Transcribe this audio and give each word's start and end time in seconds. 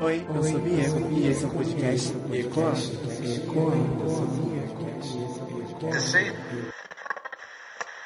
Oi, 0.00 0.26
eu 0.28 0.42
sou 0.42 0.60
Diego 0.60 1.10
e 1.12 1.28
esse 1.28 1.44
é 1.44 1.46
o 1.46 1.50
podcast 1.50 2.12
Ecoa. 2.32 2.72
Ecoa. 3.36 3.74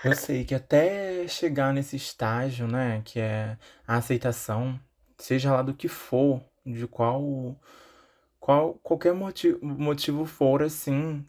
Eu 0.04 0.14
sei 0.14 0.44
que 0.44 0.54
até 0.54 1.26
chegar 1.26 1.72
nesse 1.72 1.96
estágio, 1.96 2.66
né, 2.66 3.00
que 3.04 3.18
é 3.18 3.56
a 3.86 3.96
aceitação, 3.96 4.78
seja 5.16 5.52
lá 5.52 5.62
do 5.62 5.72
que 5.72 5.88
for, 5.88 6.42
de 6.64 6.86
qual, 6.86 7.56
qual 8.38 8.74
qualquer 8.82 9.14
motivo, 9.14 9.58
motivo 9.64 10.24
for, 10.24 10.62
assim, 10.62 11.24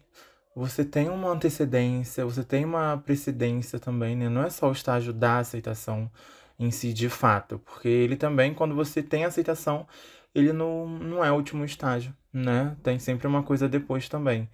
você 0.55 0.83
tem 0.83 1.09
uma 1.09 1.29
antecedência, 1.29 2.25
você 2.25 2.43
tem 2.43 2.65
uma 2.65 2.97
precedência 2.97 3.79
também, 3.79 4.15
né? 4.15 4.27
Não 4.27 4.43
é 4.43 4.49
só 4.49 4.67
o 4.67 4.73
estágio 4.73 5.13
da 5.13 5.37
aceitação 5.39 6.11
em 6.59 6.69
si, 6.71 6.91
de 6.91 7.07
fato, 7.07 7.59
porque 7.59 7.87
ele 7.87 8.17
também, 8.17 8.53
quando 8.53 8.75
você 8.75 9.01
tem 9.01 9.23
aceitação, 9.23 9.87
ele 10.33 10.53
não, 10.53 10.87
não 10.87 11.23
é 11.23 11.31
o 11.31 11.35
último 11.35 11.65
estágio, 11.65 12.15
né? 12.31 12.75
Tem 12.83 12.99
sempre 12.99 13.27
uma 13.27 13.43
coisa 13.43 13.67
depois 13.67 14.07
também. 14.09 14.49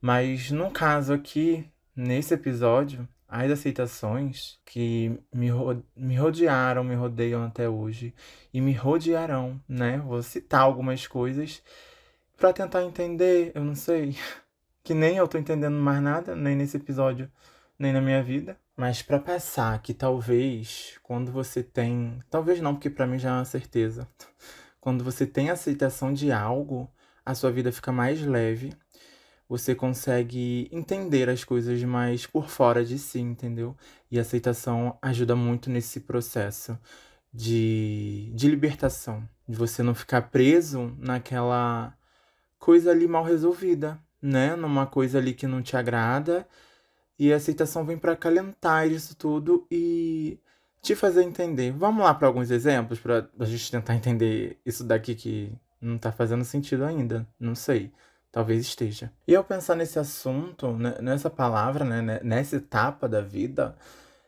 Mas 0.00 0.50
no 0.50 0.70
caso 0.70 1.12
aqui, 1.12 1.68
nesse 1.94 2.34
episódio, 2.34 3.06
as 3.28 3.50
aceitações 3.50 4.58
que 4.64 5.16
me, 5.32 5.50
ro 5.50 5.82
me 5.94 6.16
rodearam, 6.16 6.82
me 6.82 6.94
rodeiam 6.94 7.44
até 7.44 7.68
hoje 7.68 8.12
e 8.52 8.60
me 8.60 8.72
rodearão, 8.72 9.60
né? 9.68 9.98
Vou 9.98 10.22
citar 10.22 10.62
algumas 10.62 11.06
coisas 11.06 11.62
para 12.36 12.52
tentar 12.52 12.82
entender, 12.82 13.52
eu 13.54 13.64
não 13.64 13.74
sei, 13.74 14.16
que 14.82 14.94
nem 14.94 15.16
eu 15.16 15.28
tô 15.28 15.38
entendendo 15.38 15.76
mais 15.76 16.02
nada, 16.02 16.34
nem 16.34 16.56
nesse 16.56 16.76
episódio, 16.76 17.30
nem 17.78 17.92
na 17.92 18.00
minha 18.00 18.22
vida. 18.22 18.58
Mas 18.76 19.02
para 19.02 19.18
passar 19.18 19.80
que 19.82 19.92
talvez 19.92 20.98
quando 21.02 21.30
você 21.30 21.62
tem, 21.62 22.18
talvez 22.30 22.60
não, 22.60 22.74
porque 22.74 22.88
para 22.88 23.06
mim 23.06 23.18
já 23.18 23.28
é 23.28 23.32
uma 23.32 23.44
certeza. 23.44 24.08
Quando 24.80 25.04
você 25.04 25.26
tem 25.26 25.50
aceitação 25.50 26.12
de 26.12 26.32
algo, 26.32 26.90
a 27.24 27.34
sua 27.34 27.50
vida 27.50 27.70
fica 27.70 27.92
mais 27.92 28.20
leve. 28.24 28.72
Você 29.48 29.74
consegue 29.74 30.68
entender 30.72 31.28
as 31.28 31.44
coisas 31.44 31.82
mais 31.82 32.26
por 32.26 32.48
fora 32.48 32.84
de 32.84 32.98
si, 32.98 33.20
entendeu? 33.20 33.76
E 34.10 34.18
a 34.18 34.22
aceitação 34.22 34.96
ajuda 35.02 35.34
muito 35.36 35.68
nesse 35.68 36.00
processo 36.00 36.78
de, 37.32 38.32
de 38.34 38.48
libertação. 38.48 39.28
De 39.48 39.56
você 39.56 39.82
não 39.82 39.94
ficar 39.94 40.22
preso 40.30 40.96
naquela 40.98 41.92
coisa 42.58 42.90
ali 42.92 43.08
mal 43.08 43.24
resolvida, 43.24 44.00
né? 44.22 44.54
Numa 44.56 44.86
coisa 44.86 45.18
ali 45.18 45.34
que 45.34 45.46
não 45.46 45.62
te 45.62 45.76
agrada. 45.76 46.46
E 47.18 47.32
a 47.32 47.36
aceitação 47.36 47.84
vem 47.84 47.98
para 47.98 48.12
acalentar 48.12 48.86
isso 48.88 49.14
tudo 49.16 49.66
e 49.70 50.38
te 50.82 50.94
fazer 50.94 51.22
entender. 51.22 51.72
Vamos 51.72 52.04
lá 52.04 52.14
para 52.14 52.26
alguns 52.26 52.50
exemplos 52.50 52.98
para 52.98 53.28
a 53.38 53.44
gente 53.44 53.70
tentar 53.70 53.94
entender 53.94 54.58
isso 54.64 54.84
daqui 54.84 55.14
que 55.14 55.52
não 55.80 55.98
tá 55.98 56.10
fazendo 56.12 56.44
sentido 56.44 56.84
ainda. 56.84 57.26
Não 57.38 57.54
sei. 57.54 57.92
Talvez 58.32 58.62
esteja. 58.62 59.12
E 59.26 59.34
ao 59.34 59.42
pensar 59.42 59.74
nesse 59.74 59.98
assunto, 59.98 60.72
né, 60.72 60.96
nessa 61.00 61.28
palavra, 61.28 61.84
né, 61.84 62.20
nessa 62.22 62.56
etapa 62.56 63.08
da 63.08 63.20
vida, 63.20 63.76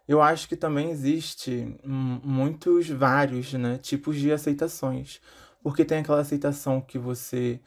eu 0.08 0.20
acho 0.20 0.48
que 0.48 0.56
também 0.56 0.90
existe 0.90 1.78
muitos, 1.84 2.88
vários, 2.88 3.52
né, 3.52 3.78
tipos 3.78 4.16
de 4.16 4.32
aceitações. 4.32 5.20
Porque 5.62 5.84
tem 5.84 5.98
aquela 5.98 6.20
aceitação 6.20 6.80
que 6.80 6.98
você 6.98 7.60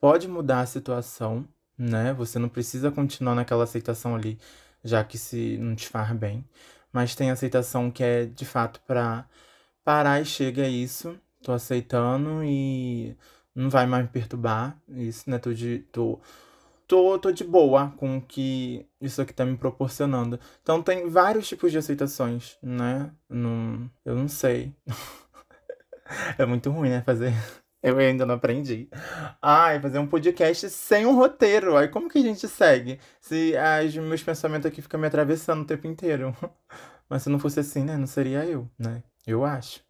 pode 0.00 0.26
mudar 0.26 0.60
a 0.60 0.66
situação, 0.66 1.46
né? 1.76 2.14
Você 2.14 2.38
não 2.38 2.48
precisa 2.48 2.90
continuar 2.90 3.34
naquela 3.34 3.64
aceitação 3.64 4.14
ali, 4.14 4.38
já 4.82 5.04
que 5.04 5.18
se 5.18 5.58
não 5.58 5.74
te 5.74 5.88
faz 5.88 6.10
bem 6.12 6.44
mas 6.94 7.16
tem 7.16 7.30
aceitação 7.30 7.90
que 7.90 8.04
é 8.04 8.24
de 8.24 8.44
fato 8.44 8.80
para 8.86 9.28
parar 9.84 10.22
e 10.22 10.24
chega 10.24 10.62
a 10.62 10.68
isso. 10.68 11.18
Tô 11.42 11.52
aceitando 11.52 12.44
e 12.44 13.16
não 13.54 13.68
vai 13.68 13.84
mais 13.84 14.04
me 14.04 14.08
perturbar. 14.10 14.78
Isso, 14.88 15.28
né? 15.28 15.38
Tô 15.38 15.52
de, 15.52 15.80
tô, 15.92 16.20
tô, 16.86 17.18
tô 17.18 17.32
de 17.32 17.42
boa 17.42 17.92
com 17.96 18.18
o 18.18 18.22
que 18.22 18.86
isso 19.00 19.20
aqui 19.20 19.32
tá 19.34 19.44
me 19.44 19.56
proporcionando. 19.56 20.38
Então 20.62 20.80
tem 20.82 21.08
vários 21.08 21.48
tipos 21.48 21.72
de 21.72 21.78
aceitações, 21.78 22.56
né? 22.62 23.10
Não, 23.28 23.90
eu 24.04 24.14
não 24.14 24.28
sei. 24.28 24.72
é 26.38 26.46
muito 26.46 26.70
ruim, 26.70 26.90
né? 26.90 27.02
Fazer. 27.02 27.34
Eu 27.84 27.98
ainda 27.98 28.24
não 28.24 28.36
aprendi. 28.36 28.88
Ai, 29.42 29.78
fazer 29.78 29.98
um 29.98 30.06
podcast 30.06 30.70
sem 30.70 31.04
um 31.04 31.16
roteiro. 31.16 31.76
Aí 31.76 31.86
como 31.86 32.08
que 32.08 32.16
a 32.16 32.22
gente 32.22 32.48
segue? 32.48 32.98
Se 33.20 33.52
os 33.86 33.94
meus 33.96 34.22
pensamentos 34.22 34.64
aqui 34.64 34.80
ficam 34.80 34.98
me 34.98 35.06
atravessando 35.06 35.60
o 35.60 35.66
tempo 35.66 35.86
inteiro. 35.86 36.34
Mas 37.10 37.24
se 37.24 37.28
não 37.28 37.38
fosse 37.38 37.60
assim, 37.60 37.84
né? 37.84 37.98
Não 37.98 38.06
seria 38.06 38.42
eu, 38.46 38.66
né? 38.78 39.02
Eu 39.26 39.44
acho. 39.44 39.82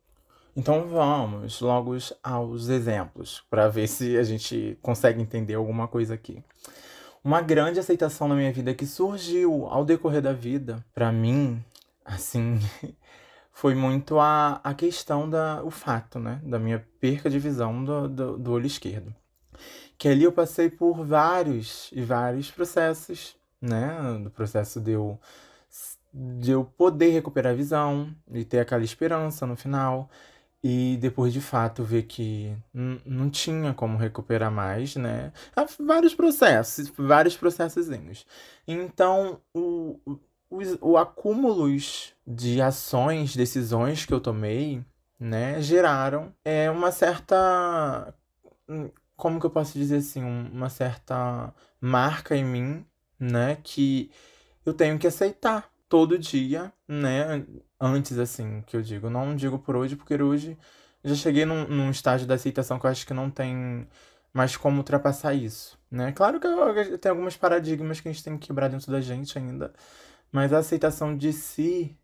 Então 0.56 0.88
vamos 0.88 1.60
logo 1.60 1.96
aos 2.20 2.68
exemplos, 2.68 3.44
para 3.48 3.68
ver 3.68 3.86
se 3.86 4.18
a 4.18 4.24
gente 4.24 4.76
consegue 4.82 5.22
entender 5.22 5.54
alguma 5.54 5.86
coisa 5.86 6.14
aqui. 6.14 6.42
Uma 7.22 7.40
grande 7.40 7.78
aceitação 7.78 8.26
na 8.26 8.34
minha 8.34 8.52
vida 8.52 8.74
que 8.74 8.86
surgiu 8.86 9.66
ao 9.66 9.84
decorrer 9.84 10.20
da 10.20 10.32
vida, 10.32 10.84
para 10.92 11.12
mim, 11.12 11.62
assim, 12.04 12.58
foi 13.54 13.74
muito 13.74 14.18
a, 14.18 14.60
a 14.64 14.74
questão 14.74 15.30
da 15.30 15.62
o 15.62 15.70
fato, 15.70 16.18
né, 16.18 16.40
da 16.42 16.58
minha 16.58 16.84
perca 17.00 17.30
de 17.30 17.38
visão 17.38 17.84
do, 17.84 18.08
do, 18.08 18.36
do 18.36 18.52
olho 18.52 18.66
esquerdo. 18.66 19.14
Que 19.96 20.08
ali 20.08 20.24
eu 20.24 20.32
passei 20.32 20.68
por 20.68 21.04
vários 21.04 21.88
e 21.92 22.02
vários 22.02 22.50
processos, 22.50 23.36
né, 23.62 23.96
do 24.22 24.28
processo 24.28 24.80
de 24.80 24.90
eu 24.90 25.18
de 26.12 26.52
eu 26.52 26.64
poder 26.64 27.10
recuperar 27.10 27.52
a 27.52 27.56
visão 27.56 28.14
e 28.32 28.44
ter 28.44 28.60
aquela 28.60 28.84
esperança 28.84 29.46
no 29.46 29.56
final 29.56 30.08
e 30.62 30.96
depois 31.00 31.32
de 31.32 31.40
fato 31.40 31.82
ver 31.82 32.04
que 32.04 32.56
não 32.72 33.28
tinha 33.28 33.74
como 33.74 33.98
recuperar 33.98 34.50
mais, 34.50 34.94
né? 34.94 35.32
Há 35.56 35.66
vários 35.80 36.14
processos, 36.14 36.92
vários 36.96 37.36
processozinhos. 37.36 38.24
Então, 38.66 39.40
o, 39.52 39.98
o, 40.06 40.18
o 40.80 40.96
acúmulo 40.96 41.68
de 42.26 42.60
ações, 42.60 43.36
decisões 43.36 44.04
que 44.04 44.14
eu 44.14 44.20
tomei, 44.20 44.84
né, 45.18 45.60
geraram 45.60 46.34
é, 46.44 46.70
uma 46.70 46.90
certa. 46.92 48.14
Como 49.16 49.38
que 49.40 49.46
eu 49.46 49.50
posso 49.50 49.78
dizer 49.78 49.96
assim? 49.96 50.22
Uma 50.24 50.68
certa 50.68 51.54
marca 51.80 52.36
em 52.36 52.44
mim, 52.44 52.86
né, 53.18 53.58
que 53.62 54.10
eu 54.64 54.74
tenho 54.74 54.98
que 54.98 55.06
aceitar 55.06 55.70
todo 55.88 56.18
dia, 56.18 56.72
né? 56.88 57.46
Antes, 57.80 58.18
assim, 58.18 58.62
que 58.66 58.76
eu 58.76 58.82
digo. 58.82 59.10
Não 59.10 59.36
digo 59.36 59.58
por 59.58 59.76
hoje, 59.76 59.96
porque 59.96 60.14
hoje 60.14 60.58
já 61.04 61.14
cheguei 61.14 61.44
num, 61.44 61.68
num 61.68 61.90
estágio 61.90 62.26
da 62.26 62.34
aceitação 62.34 62.78
que 62.78 62.86
eu 62.86 62.90
acho 62.90 63.06
que 63.06 63.14
não 63.14 63.30
tem 63.30 63.86
mais 64.32 64.56
como 64.56 64.78
ultrapassar 64.78 65.34
isso, 65.34 65.78
né? 65.90 66.12
Claro 66.12 66.40
que 66.40 66.98
tem 66.98 67.10
alguns 67.10 67.36
paradigmas 67.36 68.00
que 68.00 68.08
a 68.08 68.12
gente 68.12 68.24
tem 68.24 68.36
que 68.38 68.48
quebrar 68.48 68.68
dentro 68.68 68.90
da 68.90 69.00
gente 69.00 69.38
ainda, 69.38 69.72
mas 70.32 70.52
a 70.52 70.58
aceitação 70.58 71.16
de 71.16 71.32
si 71.32 71.96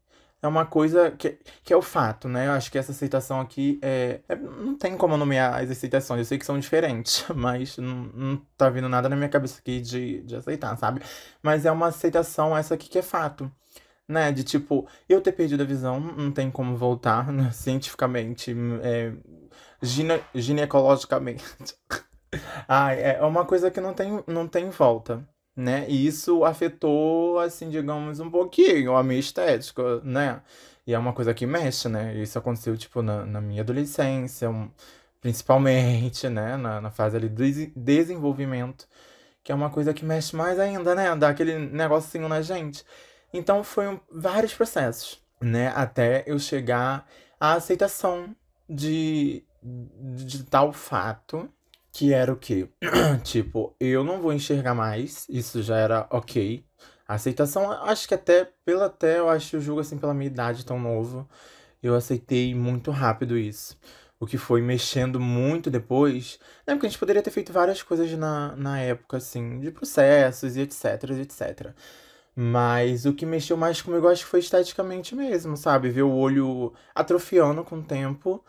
é 0.43 0.49
uma 0.49 0.65
coisa 0.65 1.11
que, 1.11 1.39
que 1.63 1.73
é 1.73 1.77
o 1.77 1.83
fato, 1.83 2.29
né? 2.29 2.47
Eu 2.47 2.53
acho 2.53 2.71
que 2.71 2.79
essa 2.79 2.93
aceitação 2.93 3.41
aqui 3.41 3.79
é, 3.83 4.21
é 4.29 4.37
Não 4.37 4.77
tem 4.77 4.97
como 4.97 5.17
nomear 5.17 5.61
as 5.63 5.71
aceitações, 5.71 6.21
eu 6.21 6.25
sei 6.25 6.39
que 6.39 6.47
são 6.47 6.59
diferentes, 6.59 7.25
mas 7.35 7.77
não, 7.77 8.05
não 8.15 8.37
tá 8.57 8.71
vindo 8.71 8.89
nada 8.89 9.09
na 9.09 9.17
minha 9.17 9.29
cabeça 9.29 9.61
aqui 9.61 9.81
de, 9.81 10.23
de 10.23 10.37
aceitar, 10.37 10.77
sabe? 10.79 11.03
Mas 11.43 11.67
é 11.67 11.73
uma 11.73 11.89
aceitação 11.89 12.57
essa 12.57 12.75
aqui 12.75 12.89
que 12.89 12.99
é 12.99 13.03
fato. 13.03 13.51
Né, 14.09 14.33
de 14.33 14.43
tipo, 14.43 14.89
eu 15.09 15.21
ter 15.21 15.31
perdido 15.31 15.63
a 15.63 15.67
visão, 15.67 16.01
não 16.01 16.33
tem 16.33 16.51
como 16.51 16.77
voltar, 16.77 17.33
né? 17.33 17.51
cientificamente, 17.55 18.53
é, 18.83 19.13
gine, 19.83 20.21
ginecologicamente. 20.35 21.45
ah, 22.69 22.93
é 22.93 23.23
uma 23.23 23.45
coisa 23.45 23.71
que 23.71 23.81
não 23.81 23.95
tem, 23.95 24.23
não 24.27 24.49
tem 24.49 24.69
volta 24.71 25.25
né? 25.57 25.87
E 25.89 26.07
isso 26.07 26.45
afetou, 26.45 27.39
assim, 27.39 27.69
digamos, 27.71 28.21
um 28.21 28.31
pouquinho 28.31 28.97
a 28.97 29.03
minha 29.03 29.21
estética, 29.21 30.01
né? 30.03 30.43
E 30.87 30.95
é 30.95 30.99
uma 30.99 31.13
coisa 31.13 31.35
que 31.35 31.47
mexe, 31.47 31.89
né? 31.89 32.15
Isso 32.17 32.39
aconteceu, 32.39 32.77
tipo, 32.77 33.03
na, 33.03 33.25
na 33.27 33.41
minha 33.41 33.63
adolescência, 33.63 34.51
principalmente, 35.21 36.29
né? 36.29 36.57
Na, 36.57 36.81
na 36.81 36.91
fase 36.91 37.17
ali 37.17 37.29
do 37.29 37.43
desenvolvimento, 37.77 38.89
que 39.43 39.53
é 39.53 39.55
uma 39.55 39.71
coisa 39.71 39.93
que 39.95 40.05
mexe 40.05 40.35
mais 40.37 40.59
ainda, 40.59 40.95
né? 40.95 41.15
Dá 41.17 41.29
aquele 41.29 41.59
negocinho 41.59 42.29
na 42.29 42.43
gente. 42.43 42.85
Então, 43.33 43.63
foi 43.65 43.89
um, 43.89 44.01
vários 44.11 44.55
processos, 44.55 45.23
né? 45.41 45.69
Até 45.77 46.25
eu 46.27 46.39
chegar 46.39 47.07
à 47.39 47.55
aceitação 47.55 48.35
de, 48.69 49.45
de 49.63 50.45
tal 50.45 50.73
fato 50.73 51.49
que 51.93 52.13
era 52.13 52.33
o 52.33 52.37
quê? 52.37 52.69
tipo, 53.25 53.75
eu 53.81 54.05
não 54.05 54.21
vou 54.21 54.33
enxergar 54.33 54.75
mais, 54.75 55.27
isso 55.29 55.63
já 55.63 55.77
era 55.77 56.07
ok. 56.11 56.65
A 57.07 57.15
aceitação, 57.15 57.71
acho 57.73 58.07
que 58.07 58.15
até, 58.15 58.49
pela 58.65 58.87
até, 58.87 59.19
eu 59.19 59.29
acho, 59.29 59.57
eu 59.57 59.61
julgo 59.61 59.81
assim, 59.81 59.99
pela 59.99 60.15
minha 60.15 60.29
idade 60.31 60.65
tão 60.65 60.79
novo, 60.79 61.29
eu 61.83 61.95
aceitei 61.95 62.55
muito 62.55 62.91
rápido 62.91 63.37
isso. 63.37 63.77
O 64.19 64.27
que 64.27 64.39
foi 64.39 64.61
mexendo 64.63 65.19
muito 65.19 65.71
depois. 65.71 66.39
Né? 66.67 66.75
Porque 66.75 66.87
a 66.87 66.89
gente 66.91 66.99
poderia 66.99 67.23
ter 67.23 67.31
feito 67.31 67.53
várias 67.53 67.83
coisas 67.83 68.11
na, 68.13 68.55
na 68.57 68.79
época, 68.79 69.17
assim, 69.17 69.59
de 69.61 69.71
processos 69.71 70.57
e 70.57 70.61
etc, 70.61 71.11
etc. 71.21 71.75
Mas 72.37 73.07
o 73.07 73.15
que 73.15 73.27
mexeu 73.27 73.57
mais 73.57 73.83
comigo, 73.83 74.09
acho 74.09 74.25
que 74.25 74.31
foi 74.31 74.41
esteticamente 74.41 75.15
mesmo, 75.15 75.57
sabe? 75.57 75.91
Ver 75.91 76.03
o 76.03 76.13
olho 76.13 76.73
atrofiando 76.95 77.65
com 77.65 77.79
o 77.79 77.83
tempo 77.83 78.45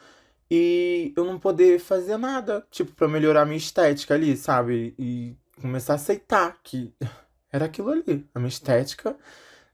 e 0.54 1.14
eu 1.16 1.24
não 1.24 1.40
poder 1.40 1.80
fazer 1.80 2.18
nada, 2.18 2.68
tipo, 2.70 2.92
pra 2.92 3.08
melhorar 3.08 3.46
minha 3.46 3.58
estética 3.58 4.16
ali, 4.16 4.36
sabe? 4.36 4.94
E 5.00 5.38
começar 5.62 5.94
a 5.94 5.96
aceitar 5.96 6.58
que 6.62 6.94
era 7.50 7.64
aquilo 7.66 7.90
ali. 7.90 8.28
A 8.36 8.40
minha 8.40 8.50
estética 8.50 9.16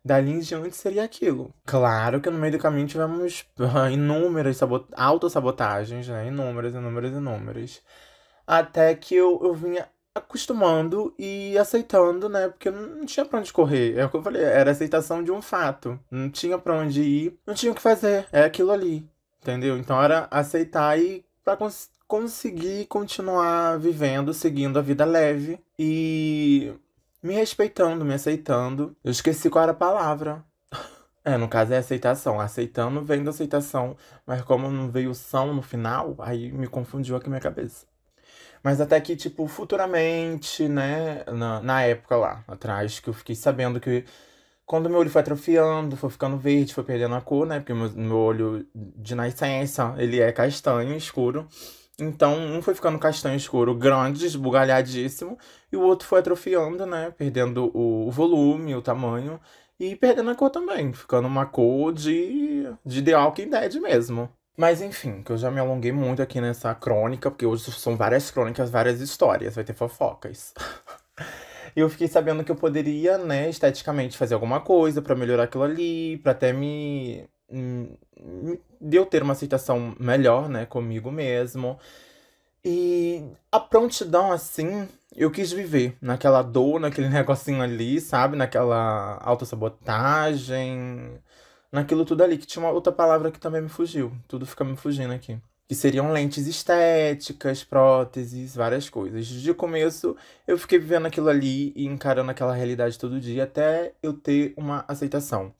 dali 0.05 0.31
em 0.31 0.39
diante 0.39 0.75
seria 0.75 1.03
aquilo. 1.03 1.51
Claro 1.65 2.21
que 2.21 2.29
no 2.29 2.37
meio 2.37 2.53
do 2.53 2.59
caminho 2.59 2.85
tivemos 2.85 3.43
inúmeras 3.91 4.57
sabot 4.57 4.85
autossabotagens, 4.95 6.07
né? 6.09 6.27
Inúmeras, 6.27 6.75
inúmeras, 6.75 7.11
inúmeras. 7.11 7.81
Até 8.45 8.93
que 8.93 9.15
eu, 9.15 9.39
eu 9.41 9.55
vinha 9.55 9.89
acostumando 10.13 11.11
e 11.17 11.57
aceitando, 11.57 12.29
né? 12.29 12.49
Porque 12.49 12.69
não 12.69 13.03
tinha 13.03 13.25
pra 13.25 13.39
onde 13.39 13.51
correr. 13.51 13.97
É 13.97 14.05
o 14.05 14.09
que 14.09 14.17
eu 14.17 14.21
falei, 14.21 14.43
era 14.43 14.69
aceitação 14.69 15.23
de 15.23 15.31
um 15.31 15.41
fato. 15.41 15.99
Não 16.11 16.29
tinha 16.29 16.59
pra 16.59 16.75
onde 16.75 17.01
ir, 17.01 17.39
não 17.47 17.55
tinha 17.55 17.71
o 17.71 17.75
que 17.75 17.81
fazer. 17.81 18.27
É 18.31 18.43
aquilo 18.43 18.71
ali, 18.71 19.09
entendeu? 19.47 19.77
Então 19.77 20.01
era 20.01 20.27
aceitar 20.29 20.99
e 20.99 21.25
pra 21.43 21.55
cons 21.55 21.89
conseguir 22.07 22.85
continuar 22.87 23.77
vivendo, 23.79 24.33
seguindo 24.33 24.79
a 24.79 24.81
vida 24.81 25.03
leve 25.03 25.59
e 25.77 26.73
me 27.21 27.33
respeitando, 27.33 28.05
me 28.05 28.13
aceitando. 28.13 28.95
Eu 29.03 29.11
esqueci 29.11 29.49
qual 29.49 29.63
era 29.63 29.71
a 29.73 29.75
palavra. 29.75 30.43
É, 31.25 31.35
no 31.35 31.49
caso 31.49 31.73
é 31.73 31.77
aceitação. 31.77 32.39
Aceitando 32.39 33.03
vem 33.03 33.23
da 33.23 33.31
aceitação. 33.31 33.97
Mas 34.25 34.41
como 34.43 34.71
não 34.71 34.89
veio 34.89 35.11
o 35.11 35.15
som 35.15 35.53
no 35.53 35.61
final, 35.61 36.15
aí 36.19 36.49
me 36.53 36.67
confundiu 36.67 37.17
aqui 37.17 37.27
minha 37.27 37.41
cabeça. 37.41 37.85
Mas 38.63 38.79
até 38.79 38.99
que, 39.01 39.15
tipo, 39.15 39.45
futuramente, 39.47 40.67
né, 40.69 41.25
na, 41.25 41.61
na 41.61 41.81
época 41.83 42.15
lá, 42.15 42.43
atrás, 42.47 43.01
que 43.01 43.09
eu 43.09 43.13
fiquei 43.13 43.35
sabendo 43.35 43.79
que 43.81 44.05
quando 44.67 44.89
meu 44.89 44.99
olho 44.99 45.09
foi 45.09 45.21
atrofiando, 45.21 45.95
foi 45.95 46.09
ficando 46.09 46.37
verde, 46.37 46.73
foi 46.73 46.83
perdendo 46.83 47.15
a 47.15 47.21
cor, 47.21 47.47
né? 47.47 47.59
Porque 47.59 47.73
meu, 47.73 47.89
meu 47.91 48.17
olho 48.17 48.67
de 48.75 49.15
nascença, 49.15 49.95
ele 49.97 50.19
é 50.19 50.29
castanho, 50.33 50.95
escuro. 50.95 51.47
Então, 51.99 52.37
um 52.37 52.61
foi 52.61 52.75
ficando 52.75 52.99
castanho 52.99 53.37
escuro, 53.37 53.73
grande, 53.73 54.25
esbugalhadíssimo, 54.25 55.37
e 55.71 55.77
o 55.77 55.81
outro 55.81 56.05
foi 56.07 56.19
atrofiando, 56.19 56.85
né? 56.85 57.11
Perdendo 57.17 57.71
o 57.73 58.11
volume, 58.11 58.75
o 58.75 58.81
tamanho, 58.81 59.39
e 59.79 59.95
perdendo 59.95 60.29
a 60.31 60.35
cor 60.35 60.49
também, 60.49 60.91
ficando 60.91 61.27
uma 61.27 61.45
cor 61.45 61.93
de, 61.93 62.69
de 62.85 63.01
The 63.01 63.17
Walking 63.17 63.49
Dead 63.49 63.75
mesmo. 63.75 64.29
Mas 64.57 64.81
enfim, 64.81 65.23
que 65.23 65.31
eu 65.31 65.37
já 65.37 65.49
me 65.49 65.59
alonguei 65.59 65.91
muito 65.93 66.21
aqui 66.21 66.41
nessa 66.41 66.75
crônica, 66.75 67.31
porque 67.31 67.45
hoje 67.45 67.71
são 67.71 67.95
várias 67.95 68.29
crônicas, 68.29 68.69
várias 68.69 68.99
histórias, 68.99 69.55
vai 69.55 69.63
ter 69.63 69.73
fofocas. 69.73 70.53
Eu 71.77 71.89
fiquei 71.89 72.07
sabendo 72.07 72.43
que 72.43 72.51
eu 72.51 72.55
poderia, 72.55 73.19
né, 73.19 73.49
esteticamente 73.49 74.17
fazer 74.17 74.33
alguma 74.33 74.59
coisa 74.59 74.99
para 74.99 75.15
melhorar 75.15 75.43
aquilo 75.43 75.63
ali, 75.63 76.17
para 76.17 76.31
até 76.31 76.51
me 76.51 77.29
de 78.81 78.97
eu 78.97 79.05
ter 79.05 79.23
uma 79.23 79.33
aceitação 79.33 79.95
melhor, 79.99 80.49
né, 80.49 80.65
comigo 80.65 81.11
mesmo. 81.11 81.79
E 82.65 83.23
a 83.51 83.59
prontidão, 83.59 84.31
assim, 84.31 84.87
eu 85.15 85.31
quis 85.31 85.51
viver 85.51 85.97
naquela 86.01 86.41
dor, 86.41 86.79
naquele 86.79 87.09
negocinho 87.09 87.61
ali, 87.61 88.01
sabe? 88.01 88.35
Naquela 88.35 89.19
autossabotagem, 89.21 91.19
naquilo 91.71 92.05
tudo 92.05 92.23
ali, 92.23 92.37
que 92.37 92.47
tinha 92.47 92.63
uma 92.65 92.71
outra 92.71 92.91
palavra 92.93 93.31
que 93.31 93.39
também 93.39 93.61
me 93.61 93.69
fugiu. 93.69 94.11
Tudo 94.27 94.45
fica 94.47 94.63
me 94.63 94.75
fugindo 94.75 95.13
aqui. 95.13 95.39
Que 95.67 95.75
seriam 95.75 96.11
lentes 96.13 96.47
estéticas, 96.47 97.63
próteses, 97.63 98.55
várias 98.55 98.89
coisas. 98.89 99.27
De 99.27 99.53
começo, 99.53 100.15
eu 100.47 100.57
fiquei 100.57 100.79
vivendo 100.79 101.07
aquilo 101.07 101.29
ali 101.29 101.73
e 101.75 101.85
encarando 101.85 102.31
aquela 102.31 102.53
realidade 102.53 102.97
todo 102.97 103.19
dia 103.19 103.43
até 103.43 103.93
eu 104.01 104.13
ter 104.13 104.53
uma 104.55 104.85
aceitação. 104.87 105.53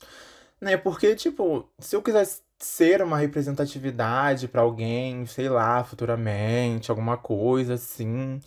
Né? 0.62 0.78
Porque, 0.78 1.16
tipo, 1.16 1.70
se 1.80 1.96
eu 1.96 2.02
quisesse 2.02 2.42
ser 2.60 3.02
uma 3.02 3.18
representatividade 3.18 4.48
para 4.48 4.62
alguém, 4.62 5.26
sei 5.26 5.50
lá, 5.50 5.84
futuramente, 5.84 6.90
alguma 6.90 7.18
coisa 7.18 7.76
assim, 7.76 8.40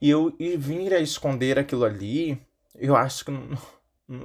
e 0.00 0.10
eu 0.10 0.34
e 0.38 0.56
vir 0.56 0.92
a 0.94 1.00
esconder 1.00 1.58
aquilo 1.58 1.84
ali, 1.84 2.40
eu 2.76 2.96
acho 2.96 3.24
que 3.24 3.30
não, 3.30 3.56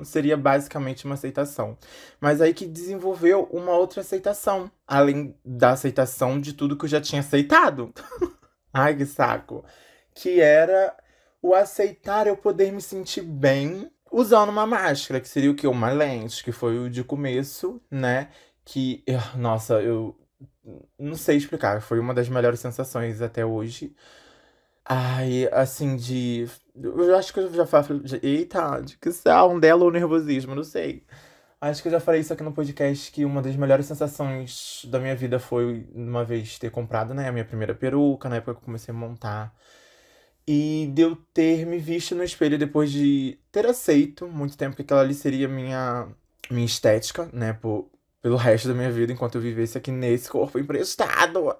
seria 0.03 0.35
basicamente 0.35 1.05
uma 1.05 1.15
aceitação. 1.15 1.77
Mas 2.19 2.41
aí 2.41 2.53
que 2.53 2.65
desenvolveu 2.65 3.43
uma 3.51 3.71
outra 3.73 4.01
aceitação, 4.01 4.71
além 4.87 5.35
da 5.43 5.71
aceitação 5.71 6.39
de 6.39 6.53
tudo 6.53 6.77
que 6.77 6.85
eu 6.85 6.89
já 6.89 7.01
tinha 7.01 7.21
aceitado. 7.21 7.93
Ai, 8.73 8.95
que 8.95 9.05
saco. 9.05 9.63
Que 10.13 10.39
era 10.39 10.95
o 11.41 11.53
aceitar 11.53 12.27
eu 12.27 12.35
poder 12.35 12.71
me 12.71 12.81
sentir 12.81 13.21
bem 13.21 13.89
usando 14.11 14.49
uma 14.49 14.65
máscara, 14.65 15.21
que 15.21 15.29
seria 15.29 15.51
o 15.51 15.55
que? 15.55 15.67
Uma 15.67 15.91
lente, 15.91 16.43
que 16.43 16.51
foi 16.51 16.77
o 16.79 16.89
de 16.89 17.03
começo, 17.03 17.81
né? 17.89 18.29
Que, 18.65 19.03
nossa, 19.35 19.81
eu 19.81 20.15
não 20.97 21.15
sei 21.15 21.37
explicar, 21.37 21.81
foi 21.81 21.99
uma 21.99 22.13
das 22.13 22.29
melhores 22.29 22.59
sensações 22.59 23.21
até 23.21 23.45
hoje. 23.45 23.95
Ai, 24.85 25.47
assim, 25.51 25.95
de. 25.95 26.47
Eu 26.81 27.15
acho 27.15 27.33
que 27.33 27.39
eu 27.39 27.53
já 27.53 27.65
falo. 27.65 28.01
Eita, 28.21 28.81
de 28.81 28.97
que 28.97 29.11
sal 29.11 29.59
dela 29.59 29.83
ou 29.83 29.91
nervosismo, 29.91 30.55
não 30.55 30.63
sei. 30.63 31.03
Acho 31.61 31.81
que 31.81 31.89
eu 31.89 31.91
já 31.91 31.99
falei 31.99 32.21
isso 32.21 32.31
aqui 32.31 32.41
no 32.41 32.53
podcast, 32.53 33.11
que 33.11 33.25
uma 33.25 33.41
das 33.41 33.55
melhores 33.55 33.85
sensações 33.85 34.85
da 34.89 34.97
minha 34.97 35.15
vida 35.15 35.39
foi, 35.39 35.85
uma 35.93 36.23
vez, 36.23 36.57
ter 36.57 36.71
comprado, 36.71 37.13
né, 37.13 37.27
a 37.27 37.31
minha 37.33 37.43
primeira 37.43 37.75
peruca, 37.75 38.29
na 38.29 38.37
época 38.37 38.53
que 38.53 38.59
eu 38.59 38.65
comecei 38.65 38.93
a 38.93 38.97
montar. 38.97 39.53
E 40.47 40.89
de 40.93 41.01
eu 41.01 41.17
ter 41.33 41.65
me 41.65 41.77
visto 41.77 42.15
no 42.15 42.23
espelho 42.23 42.57
depois 42.57 42.91
de 42.91 43.37
ter 43.51 43.65
aceito 43.65 44.27
muito 44.27 44.57
tempo 44.57 44.75
que 44.75 44.81
aquela 44.83 45.01
ali 45.01 45.13
seria 45.13 45.47
minha, 45.49 46.07
minha 46.49 46.65
estética, 46.65 47.29
né? 47.33 47.53
Por, 47.53 47.89
pelo 48.21 48.37
resto 48.37 48.67
da 48.69 48.73
minha 48.73 48.91
vida, 48.91 49.11
enquanto 49.11 49.35
eu 49.35 49.41
vivesse 49.41 49.77
aqui 49.77 49.91
nesse 49.91 50.29
corpo 50.29 50.57
emprestado. 50.59 51.55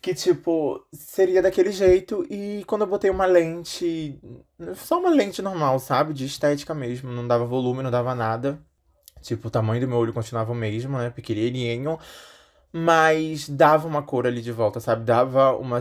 Que, 0.00 0.14
tipo, 0.14 0.82
seria 0.92 1.42
daquele 1.42 1.70
jeito. 1.70 2.24
E 2.30 2.64
quando 2.66 2.82
eu 2.82 2.86
botei 2.86 3.10
uma 3.10 3.26
lente. 3.26 4.18
Só 4.74 4.98
uma 4.98 5.10
lente 5.10 5.42
normal, 5.42 5.78
sabe? 5.78 6.14
De 6.14 6.24
estética 6.24 6.74
mesmo. 6.74 7.12
Não 7.12 7.26
dava 7.26 7.44
volume, 7.44 7.82
não 7.82 7.90
dava 7.90 8.14
nada. 8.14 8.58
Tipo, 9.20 9.48
o 9.48 9.50
tamanho 9.50 9.80
do 9.82 9.88
meu 9.88 9.98
olho 9.98 10.12
continuava 10.12 10.52
o 10.52 10.54
mesmo, 10.54 10.96
né? 10.96 11.10
Pequenininho. 11.10 11.98
Mas 12.72 13.48
dava 13.48 13.86
uma 13.86 14.02
cor 14.02 14.26
ali 14.26 14.40
de 14.40 14.52
volta, 14.52 14.80
sabe? 14.80 15.04
Dava 15.04 15.56
uma 15.56 15.80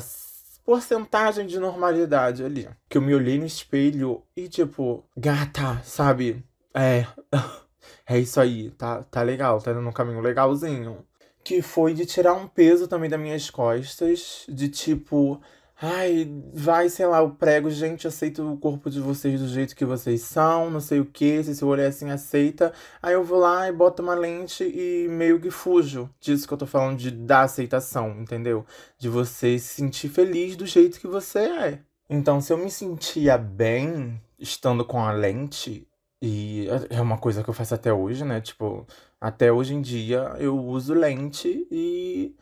porcentagem 0.65 1.47
de 1.47 1.57
normalidade 1.59 2.43
ali. 2.43 2.69
Que 2.89 2.97
eu 2.97 3.01
me 3.01 3.15
olhei 3.15 3.39
no 3.39 3.45
espelho 3.45 4.23
e, 4.35 4.47
tipo, 4.49 5.03
gata, 5.15 5.81
sabe? 5.83 6.43
É. 6.73 7.05
É 8.11 8.17
isso 8.17 8.41
aí, 8.41 8.71
tá, 8.71 9.03
tá 9.03 9.21
legal, 9.21 9.61
tá 9.61 9.69
indo 9.69 9.81
num 9.81 9.91
caminho 9.91 10.19
legalzinho. 10.19 11.05
Que 11.49 11.63
foi 11.63 11.95
de 11.95 12.05
tirar 12.05 12.35
um 12.35 12.47
peso 12.47 12.87
também 12.87 13.09
das 13.09 13.19
minhas 13.19 13.49
costas, 13.49 14.45
de 14.47 14.69
tipo, 14.69 15.41
Ai, 15.81 16.31
vai, 16.53 16.89
sei 16.89 17.07
lá, 17.07 17.23
o 17.23 17.31
prego, 17.31 17.71
gente, 17.71 18.07
aceito 18.07 18.47
o 18.47 18.55
corpo 18.55 18.87
de 18.87 18.99
vocês 18.99 19.41
do 19.41 19.47
jeito 19.47 19.75
que 19.75 19.83
vocês 19.83 20.21
são, 20.21 20.69
não 20.69 20.79
sei 20.79 20.99
o 20.99 21.05
que, 21.05 21.43
se 21.43 21.55
seu 21.55 21.67
olho 21.67 21.81
é 21.81 21.87
assim, 21.87 22.11
aceita. 22.11 22.71
Aí 23.01 23.15
eu 23.15 23.23
vou 23.23 23.39
lá 23.39 23.67
e 23.67 23.71
boto 23.71 24.03
uma 24.03 24.13
lente 24.13 24.63
e 24.63 25.07
meio 25.09 25.39
que 25.39 25.49
fujo 25.49 26.07
disso 26.19 26.47
que 26.47 26.53
eu 26.53 26.57
tô 26.59 26.67
falando 26.67 26.99
de 26.99 27.09
da 27.09 27.41
aceitação, 27.41 28.11
entendeu? 28.21 28.63
De 28.99 29.09
você 29.09 29.57
se 29.57 29.73
sentir 29.73 30.09
feliz 30.09 30.55
do 30.55 30.67
jeito 30.67 30.99
que 30.99 31.07
você 31.07 31.39
é. 31.39 31.79
Então, 32.07 32.39
se 32.39 32.53
eu 32.53 32.59
me 32.59 32.69
sentia 32.69 33.39
bem 33.39 34.21
estando 34.37 34.85
com 34.85 35.03
a 35.03 35.11
lente, 35.11 35.87
e 36.21 36.67
é 36.89 37.01
uma 37.01 37.17
coisa 37.17 37.43
que 37.43 37.49
eu 37.49 37.53
faço 37.53 37.75
até 37.75 37.93
hoje, 37.93 38.25
né? 38.25 38.41
Tipo, 38.41 38.85
até 39.19 39.51
hoje 39.51 39.73
em 39.73 39.81
dia 39.81 40.35
eu 40.39 40.57
uso 40.57 40.93
lente 40.93 41.67
e 41.71 42.35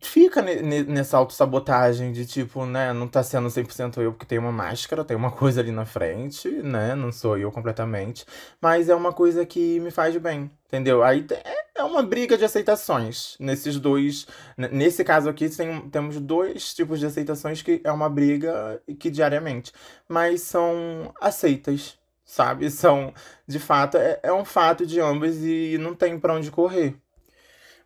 fica 0.00 0.42
nessa 0.42 1.16
autossabotagem 1.16 2.12
de 2.12 2.26
tipo, 2.26 2.64
né, 2.66 2.92
não 2.92 3.08
tá 3.08 3.22
sendo 3.22 3.48
100% 3.48 3.98
eu 4.00 4.12
porque 4.12 4.26
tem 4.26 4.38
uma 4.38 4.52
máscara, 4.52 5.04
tem 5.04 5.16
uma 5.16 5.30
coisa 5.32 5.60
ali 5.60 5.72
na 5.72 5.84
frente, 5.84 6.48
né, 6.48 6.94
não 6.94 7.10
sou 7.10 7.36
eu 7.36 7.50
completamente, 7.50 8.24
mas 8.60 8.88
é 8.88 8.94
uma 8.94 9.12
coisa 9.12 9.44
que 9.44 9.80
me 9.80 9.90
faz 9.90 10.16
bem, 10.18 10.50
entendeu? 10.66 11.02
Aí 11.02 11.26
é, 11.44 11.80
é 11.80 11.84
uma 11.84 12.02
briga 12.02 12.36
de 12.36 12.44
aceitações. 12.44 13.36
Nesses 13.40 13.78
dois, 13.78 14.26
nesse 14.56 15.02
caso 15.04 15.28
aqui 15.28 15.48
tem, 15.48 15.80
temos 15.90 16.20
dois 16.20 16.74
tipos 16.74 17.00
de 17.00 17.06
aceitações 17.06 17.62
que 17.62 17.80
é 17.82 17.90
uma 17.92 18.08
briga 18.08 18.80
que 18.98 19.10
diariamente, 19.10 19.72
mas 20.08 20.42
são 20.42 21.12
aceitas, 21.20 21.98
sabe? 22.32 22.70
São, 22.70 23.12
de 23.46 23.58
fato, 23.58 23.96
é, 23.98 24.20
é 24.22 24.32
um 24.32 24.44
fato 24.44 24.86
de 24.86 25.00
ambas 25.00 25.36
e 25.42 25.76
não 25.78 25.94
tem 25.94 26.18
para 26.18 26.34
onde 26.34 26.50
correr 26.50 26.96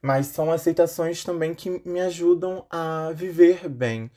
mas 0.06 0.26
são 0.28 0.52
aceitações 0.52 1.24
também 1.24 1.52
que 1.52 1.82
me 1.84 2.00
ajudam 2.00 2.64
a 2.70 3.10
viver 3.12 3.68
bem, 3.68 4.08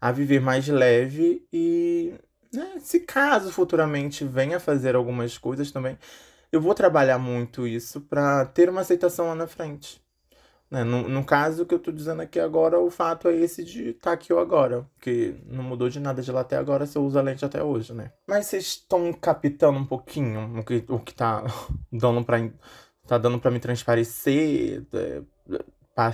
a 0.00 0.10
viver 0.10 0.40
mais 0.40 0.66
leve 0.66 1.46
e, 1.52 2.14
né, 2.52 2.74
se 2.80 3.00
caso 3.00 3.52
futuramente 3.52 4.24
venha 4.24 4.58
fazer 4.58 4.96
algumas 4.96 5.38
coisas 5.38 5.70
também, 5.70 5.96
eu 6.50 6.60
vou 6.60 6.74
trabalhar 6.74 7.18
muito 7.18 7.66
isso 7.66 8.00
para 8.00 8.44
ter 8.46 8.68
uma 8.68 8.80
aceitação 8.80 9.28
lá 9.28 9.36
na 9.36 9.46
frente. 9.46 10.02
Né? 10.70 10.84
No, 10.84 11.08
no 11.08 11.24
caso 11.24 11.66
que 11.66 11.74
eu 11.74 11.78
tô 11.78 11.90
dizendo 11.90 12.22
aqui 12.22 12.38
agora, 12.38 12.78
o 12.78 12.90
fato 12.90 13.28
é 13.28 13.34
esse 13.36 13.64
de 13.64 13.88
estar 13.90 14.10
tá 14.10 14.12
aqui 14.12 14.32
agora. 14.32 14.86
Porque 14.94 15.34
não 15.46 15.64
mudou 15.64 15.88
de 15.88 15.98
nada 15.98 16.22
de 16.22 16.30
lá 16.30 16.42
até 16.42 16.56
agora 16.56 16.86
se 16.86 16.96
eu 16.96 17.04
uso 17.04 17.18
a 17.18 17.22
lente 17.22 17.44
até 17.44 17.62
hoje, 17.62 17.92
né? 17.92 18.12
Mas 18.26 18.46
vocês 18.46 18.64
estão 18.64 19.12
captando 19.12 19.78
um 19.78 19.86
pouquinho 19.86 20.58
o 20.58 20.64
que, 20.64 20.84
o 20.88 21.00
que 21.00 21.14
tá 21.14 21.44
dando 21.92 22.24
pra 22.24 22.38
tá 23.06 23.18
dando 23.18 23.40
para 23.40 23.50
me 23.50 23.58
transparecer, 23.58 24.86
é, 24.92 25.22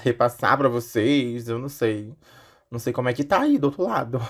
repassar 0.02 0.56
para 0.56 0.68
vocês, 0.68 1.48
eu 1.48 1.58
não 1.58 1.68
sei. 1.68 2.14
Não 2.70 2.78
sei 2.78 2.92
como 2.92 3.08
é 3.08 3.12
que 3.12 3.22
tá 3.22 3.42
aí 3.42 3.58
do 3.58 3.66
outro 3.66 3.84
lado. 3.84 4.20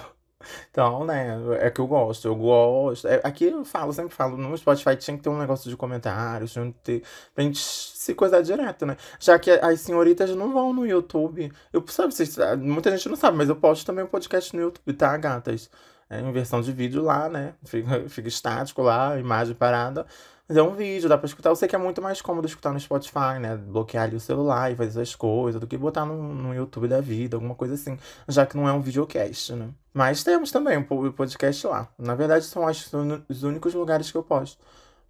Então, 0.70 1.04
né, 1.04 1.38
é 1.60 1.70
que 1.70 1.80
eu 1.80 1.86
gosto, 1.86 2.28
eu 2.28 2.34
gosto. 2.34 3.06
É, 3.08 3.20
aqui 3.24 3.46
eu 3.46 3.64
falo, 3.64 3.92
sempre 3.92 4.14
falo, 4.14 4.36
no 4.36 4.56
Spotify 4.56 4.96
tinha 4.96 5.16
que 5.16 5.22
ter 5.22 5.28
um 5.28 5.38
negócio 5.38 5.70
de 5.70 5.76
comentários, 5.76 6.52
tinha 6.52 6.66
que 6.66 6.78
ter. 6.82 7.02
Pra 7.34 7.44
gente 7.44 7.58
se 7.58 8.14
coisar 8.14 8.40
direto, 8.42 8.86
né? 8.86 8.96
Já 9.18 9.38
que 9.38 9.50
as 9.50 9.80
senhoritas 9.80 10.30
não 10.34 10.52
vão 10.52 10.72
no 10.72 10.86
YouTube. 10.86 11.52
Eu 11.72 11.84
sabe, 11.88 12.14
vocês, 12.14 12.36
muita 12.58 12.90
gente 12.90 13.08
não 13.08 13.16
sabe, 13.16 13.36
mas 13.36 13.48
eu 13.48 13.56
posto 13.56 13.84
também 13.84 14.04
um 14.04 14.08
podcast 14.08 14.54
no 14.54 14.62
YouTube, 14.62 14.92
tá, 14.94 15.16
gatas? 15.16 15.70
É, 16.08 16.20
em 16.20 16.32
versão 16.32 16.60
de 16.60 16.72
vídeo 16.72 17.02
lá, 17.02 17.28
né? 17.28 17.54
Fica, 17.64 18.04
fica 18.08 18.28
estático 18.28 18.82
lá, 18.82 19.18
imagem 19.18 19.54
parada. 19.54 20.06
É 20.48 20.62
um 20.62 20.76
vídeo, 20.76 21.08
dá 21.08 21.18
pra 21.18 21.26
escutar. 21.26 21.50
Eu 21.50 21.56
sei 21.56 21.66
que 21.66 21.74
é 21.74 21.78
muito 21.78 22.00
mais 22.00 22.22
cômodo 22.22 22.46
escutar 22.46 22.72
no 22.72 22.78
Spotify, 22.78 23.38
né? 23.40 23.56
Bloquear 23.56 24.04
ali 24.04 24.14
o 24.14 24.20
celular 24.20 24.70
e 24.70 24.76
fazer 24.76 25.02
as 25.02 25.14
coisas, 25.14 25.60
do 25.60 25.66
que 25.66 25.76
botar 25.76 26.04
no, 26.04 26.34
no 26.34 26.54
YouTube 26.54 26.86
da 26.86 27.00
vida, 27.00 27.36
alguma 27.36 27.54
coisa 27.56 27.74
assim. 27.74 27.98
Já 28.28 28.46
que 28.46 28.56
não 28.56 28.68
é 28.68 28.72
um 28.72 28.80
videocast, 28.80 29.50
né? 29.54 29.70
Mas 29.92 30.22
temos 30.22 30.52
também 30.52 30.78
um 30.78 30.84
podcast 31.12 31.66
lá. 31.66 31.88
Na 31.98 32.14
verdade, 32.14 32.44
são 32.44 32.66
acho, 32.66 32.88
os 33.28 33.42
únicos 33.42 33.74
lugares 33.74 34.10
que 34.10 34.16
eu 34.16 34.22
posto. 34.22 34.62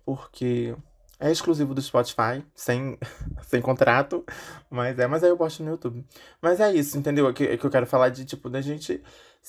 Porque 0.07 0.75
é 1.21 1.31
exclusivo 1.31 1.75
do 1.75 1.83
Spotify, 1.83 2.43
sem, 2.55 2.99
sem 3.43 3.61
contrato. 3.61 4.25
Mas 4.71 4.99
é, 4.99 5.07
mas 5.07 5.23
aí 5.23 5.29
eu 5.31 5.37
posto 5.37 5.63
no 5.63 5.71
YouTube. 5.71 6.03
Mas 6.41 6.61
é 6.61 6.73
isso, 6.73 6.97
entendeu? 6.97 7.29
É 7.29 7.33
que, 7.35 7.45
é 7.45 7.57
que 7.59 7.67
eu 7.67 7.71
quero 7.71 7.87
falar 7.87 8.09
de, 8.09 8.25
tipo, 8.25 8.49
da 8.49 8.63
gente 8.63 9.03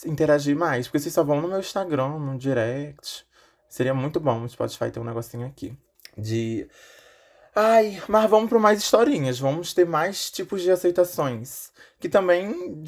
interagir 0.06 0.56
mais. 0.56 0.88
Porque 0.88 1.00
vocês 1.00 1.14
só 1.14 1.24
vão 1.24 1.40
no 1.42 1.48
meu 1.48 1.60
Instagram, 1.60 2.20
no 2.20 2.38
direct. 2.38 3.27
Seria 3.70 3.94
muito 3.94 4.20
bom 4.20 4.44
o 4.44 4.50
Spotify 4.50 4.92
ter 4.92 5.00
um 5.00 5.04
negocinho 5.04 5.46
aqui. 5.46 5.78
De. 6.18 6.68
Ai, 7.56 8.02
mas 8.08 8.30
vamos 8.30 8.50
para 8.50 8.60
mais 8.60 8.80
historinhas. 8.80 9.40
Vamos 9.40 9.74
ter 9.74 9.86
mais 9.86 10.30
tipos 10.32 10.62
de 10.62 10.72
aceitações. 10.72 11.72
Que 12.00 12.08
também, 12.08 12.84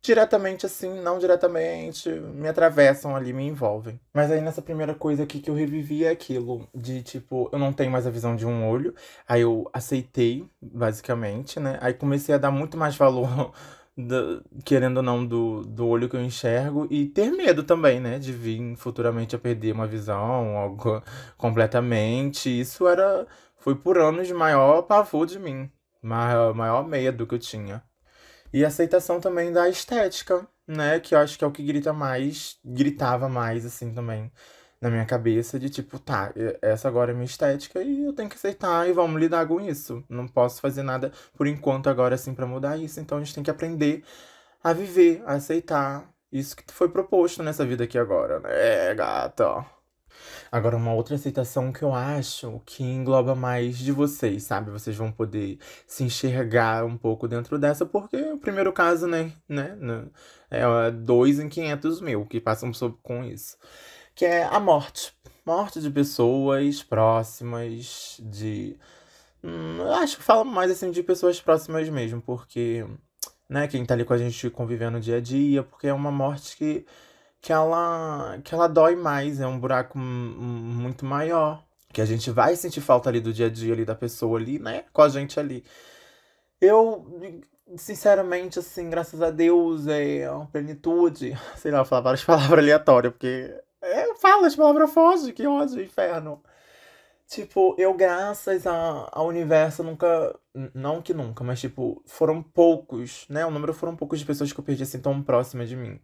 diretamente 0.00 0.66
assim, 0.66 1.00
não 1.00 1.18
diretamente, 1.18 2.10
me 2.10 2.48
atravessam 2.48 3.14
ali, 3.14 3.32
me 3.32 3.46
envolvem. 3.46 4.00
Mas 4.12 4.30
aí 4.30 4.40
nessa 4.40 4.60
primeira 4.60 4.94
coisa 4.94 5.22
aqui 5.22 5.40
que 5.40 5.48
eu 5.48 5.54
revivi 5.54 6.04
é 6.04 6.10
aquilo 6.10 6.68
de 6.74 7.02
tipo, 7.02 7.48
eu 7.52 7.58
não 7.58 7.72
tenho 7.72 7.90
mais 7.90 8.06
a 8.06 8.10
visão 8.10 8.34
de 8.34 8.44
um 8.44 8.68
olho. 8.68 8.94
Aí 9.28 9.42
eu 9.42 9.70
aceitei, 9.72 10.44
basicamente, 10.60 11.60
né? 11.60 11.78
Aí 11.80 11.94
comecei 11.94 12.34
a 12.34 12.38
dar 12.38 12.50
muito 12.50 12.76
mais 12.76 12.96
valor 12.96 13.52
do, 13.96 14.42
querendo 14.64 14.98
ou 14.98 15.02
não, 15.02 15.24
do, 15.26 15.62
do 15.62 15.86
olho 15.86 16.08
que 16.08 16.16
eu 16.16 16.22
enxergo 16.22 16.86
e 16.90 17.06
ter 17.06 17.30
medo 17.30 17.62
também, 17.62 18.00
né? 18.00 18.18
De 18.18 18.32
vir 18.32 18.76
futuramente 18.76 19.36
a 19.36 19.38
perder 19.38 19.72
uma 19.72 19.86
visão, 19.86 20.56
algo 20.56 21.02
completamente. 21.36 22.48
Isso 22.60 22.86
era. 22.86 23.26
Foi 23.58 23.74
por 23.74 23.98
anos 23.98 24.26
de 24.26 24.34
maior 24.34 24.82
pavor 24.82 25.26
de 25.26 25.38
mim. 25.38 25.70
Maior, 26.02 26.54
maior 26.54 26.86
medo 26.86 27.26
que 27.26 27.34
eu 27.34 27.38
tinha. 27.38 27.82
E 28.52 28.64
aceitação 28.64 29.20
também 29.20 29.52
da 29.52 29.68
estética, 29.68 30.46
né? 30.66 31.00
Que 31.00 31.14
eu 31.14 31.18
acho 31.18 31.38
que 31.38 31.44
é 31.44 31.46
o 31.46 31.52
que 31.52 31.62
grita 31.62 31.92
mais, 31.92 32.58
gritava 32.64 33.28
mais, 33.28 33.64
assim, 33.64 33.94
também 33.94 34.30
na 34.82 34.90
minha 34.90 35.06
cabeça 35.06 35.60
de 35.60 35.70
tipo, 35.70 35.96
tá, 36.00 36.32
essa 36.60 36.88
agora 36.88 37.12
é 37.12 37.14
minha 37.14 37.24
estética 37.24 37.80
e 37.80 38.04
eu 38.04 38.12
tenho 38.12 38.28
que 38.28 38.34
aceitar 38.34 38.88
e 38.88 38.92
vamos 38.92 39.20
lidar 39.20 39.46
com 39.46 39.60
isso. 39.60 40.02
Não 40.08 40.26
posso 40.26 40.60
fazer 40.60 40.82
nada 40.82 41.12
por 41.36 41.46
enquanto 41.46 41.88
agora 41.88 42.16
assim 42.16 42.34
para 42.34 42.46
mudar 42.46 42.76
isso, 42.76 42.98
então 42.98 43.18
a 43.18 43.20
gente 43.22 43.32
tem 43.32 43.44
que 43.44 43.50
aprender 43.50 44.02
a 44.62 44.72
viver, 44.72 45.22
a 45.24 45.34
aceitar 45.34 46.10
isso 46.32 46.56
que 46.56 46.64
foi 46.72 46.88
proposto 46.88 47.42
nessa 47.44 47.64
vida 47.64 47.84
aqui 47.84 47.96
agora, 47.96 48.40
né, 48.40 48.50
é, 48.90 48.94
gata? 48.94 49.64
Agora, 50.50 50.76
uma 50.76 50.92
outra 50.92 51.14
aceitação 51.14 51.72
que 51.72 51.82
eu 51.82 51.94
acho 51.94 52.60
que 52.66 52.82
engloba 52.84 53.34
mais 53.34 53.78
de 53.78 53.90
vocês, 53.92 54.42
sabe? 54.42 54.70
Vocês 54.70 54.94
vão 54.94 55.10
poder 55.10 55.58
se 55.86 56.04
enxergar 56.04 56.84
um 56.84 56.98
pouco 56.98 57.26
dentro 57.26 57.58
dessa, 57.58 57.86
porque 57.86 58.16
o 58.16 58.38
primeiro 58.38 58.72
caso, 58.72 59.06
né? 59.06 59.32
né, 59.48 59.74
né 59.80 60.04
é 60.50 60.90
dois 60.90 61.40
em 61.40 61.48
500 61.48 62.00
mil 62.02 62.26
que 62.26 62.40
passam 62.40 62.70
com 63.02 63.24
isso 63.24 63.56
que 64.14 64.24
é 64.24 64.44
a 64.44 64.60
morte. 64.60 65.14
Morte 65.44 65.80
de 65.80 65.90
pessoas 65.90 66.82
próximas, 66.82 68.18
de. 68.20 68.76
Hum, 69.42 69.82
acho 69.94 70.16
que 70.16 70.22
fala 70.22 70.44
mais 70.44 70.70
assim 70.70 70.90
de 70.90 71.02
pessoas 71.02 71.40
próximas 71.40 71.88
mesmo, 71.88 72.20
porque. 72.22 72.86
Né, 73.48 73.68
quem 73.68 73.84
tá 73.84 73.92
ali 73.94 74.04
com 74.04 74.14
a 74.14 74.18
gente 74.18 74.48
convivendo 74.48 75.00
dia 75.00 75.16
a 75.18 75.20
dia, 75.20 75.62
porque 75.62 75.86
é 75.86 75.92
uma 75.92 76.10
morte 76.10 76.56
que, 76.56 76.86
que, 77.38 77.52
ela, 77.52 78.38
que 78.42 78.54
ela 78.54 78.66
dói 78.66 78.96
mais, 78.96 79.40
é 79.40 79.46
um 79.46 79.58
buraco 79.58 79.98
muito 79.98 81.04
maior. 81.04 81.62
Que 81.92 82.00
a 82.00 82.06
gente 82.06 82.30
vai 82.30 82.56
sentir 82.56 82.80
falta 82.80 83.10
ali 83.10 83.20
do 83.20 83.32
dia 83.32 83.46
a 83.46 83.50
dia 83.50 83.74
ali 83.74 83.84
da 83.84 83.94
pessoa 83.94 84.38
ali, 84.38 84.58
né? 84.58 84.84
Com 84.92 85.02
a 85.02 85.08
gente 85.10 85.38
ali. 85.38 85.62
Eu, 86.60 87.04
sinceramente, 87.76 88.58
assim, 88.58 88.88
graças 88.88 89.20
a 89.20 89.30
Deus, 89.30 89.86
é 89.86 90.30
uma 90.30 90.46
plenitude. 90.46 91.36
Sei 91.58 91.70
lá, 91.70 91.78
vou 91.78 91.86
falar 91.86 92.02
várias 92.02 92.24
palavras 92.24 92.58
aleatórias, 92.58 93.12
porque 93.12 93.52
é, 93.82 94.14
fala 94.14 94.46
as 94.46 94.54
palavras 94.54 94.92
foge, 94.92 95.32
que 95.32 95.46
ódio, 95.46 95.82
inferno. 95.82 96.40
Tipo, 97.26 97.74
eu, 97.78 97.94
graças 97.94 98.66
a, 98.66 99.08
ao 99.10 99.26
universo, 99.26 99.82
nunca. 99.82 100.38
Não 100.74 101.00
que 101.00 101.14
nunca, 101.14 101.42
mas, 101.42 101.60
tipo, 101.60 102.02
foram 102.06 102.42
poucos, 102.42 103.24
né? 103.28 103.44
O 103.44 103.50
número 103.50 103.72
foram 103.74 103.96
poucos 103.96 104.18
de 104.18 104.26
pessoas 104.26 104.52
que 104.52 104.60
eu 104.60 104.64
perdi 104.64 104.82
assim 104.82 105.00
tão 105.00 105.22
próximas 105.22 105.68
de 105.68 105.74
mim. 105.74 105.98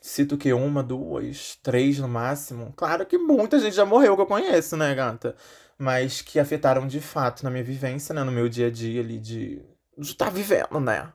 Cito 0.00 0.36
que 0.36 0.52
uma, 0.52 0.82
duas, 0.82 1.56
três 1.62 1.98
no 1.98 2.08
máximo. 2.08 2.72
Claro 2.76 3.06
que 3.06 3.16
muita 3.16 3.58
gente 3.58 3.76
já 3.76 3.86
morreu 3.86 4.16
que 4.16 4.22
eu 4.22 4.26
conheço, 4.26 4.76
né, 4.76 4.94
gata? 4.94 5.36
Mas 5.78 6.20
que 6.20 6.38
afetaram 6.38 6.86
de 6.86 7.00
fato 7.00 7.42
na 7.44 7.50
minha 7.50 7.64
vivência, 7.64 8.14
né? 8.14 8.22
No 8.24 8.32
meu 8.32 8.48
dia 8.48 8.66
a 8.66 8.70
dia 8.70 9.00
ali 9.00 9.18
de. 9.18 9.62
de 9.96 10.10
estar 10.10 10.26
tá 10.26 10.30
vivendo, 10.30 10.80
né? 10.80 11.12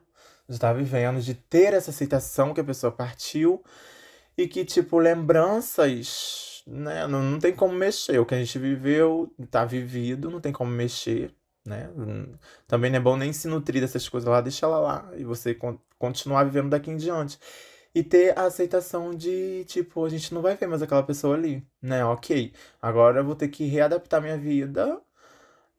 De 0.47 0.55
estar 0.55 0.69
tá 0.69 0.73
vivendo, 0.73 1.21
de 1.21 1.35
ter 1.35 1.73
essa 1.73 1.91
aceitação 1.91 2.53
que 2.53 2.61
a 2.61 2.63
pessoa 2.63 2.91
partiu 2.91 3.61
e 4.39 4.48
que, 4.48 4.63
tipo, 4.63 4.98
lembranças, 5.00 6.63
né? 6.65 7.05
Não, 7.08 7.22
não 7.22 7.39
tem 7.39 7.53
como 7.53 7.74
mexer. 7.74 8.19
O 8.19 8.25
que 8.25 8.36
a 8.36 8.38
gente 8.38 8.58
viveu, 8.58 9.34
tá 9.51 9.65
vivido, 9.65 10.31
não 10.31 10.39
tem 10.39 10.53
como 10.53 10.72
mexer, 10.72 11.34
né? 11.65 11.89
Também 12.67 12.89
não 12.89 12.98
é 12.98 13.01
bom 13.01 13.17
nem 13.17 13.34
se 13.34 13.50
nutrir 13.50 13.81
dessas 13.81 14.08
coisas 14.08 14.29
lá, 14.29 14.39
deixa 14.39 14.65
ela 14.65 14.79
lá 14.79 15.12
e 15.17 15.25
você 15.25 15.58
continuar 15.98 16.46
vivendo 16.46 16.69
daqui 16.69 16.89
em 16.89 16.98
diante. 16.98 17.38
E 17.93 18.03
ter 18.03 18.38
a 18.38 18.43
aceitação 18.46 19.13
de, 19.13 19.65
tipo, 19.65 20.05
a 20.05 20.10
gente 20.10 20.34
não 20.34 20.41
vai 20.41 20.55
ver 20.55 20.67
mais 20.67 20.81
aquela 20.81 21.03
pessoa 21.03 21.36
ali, 21.36 21.65
né? 21.81 22.05
Ok, 22.05 22.53
agora 22.81 23.19
eu 23.19 23.25
vou 23.25 23.36
ter 23.36 23.50
que 23.50 23.65
readaptar 23.65 24.22
minha 24.22 24.38
vida 24.38 25.01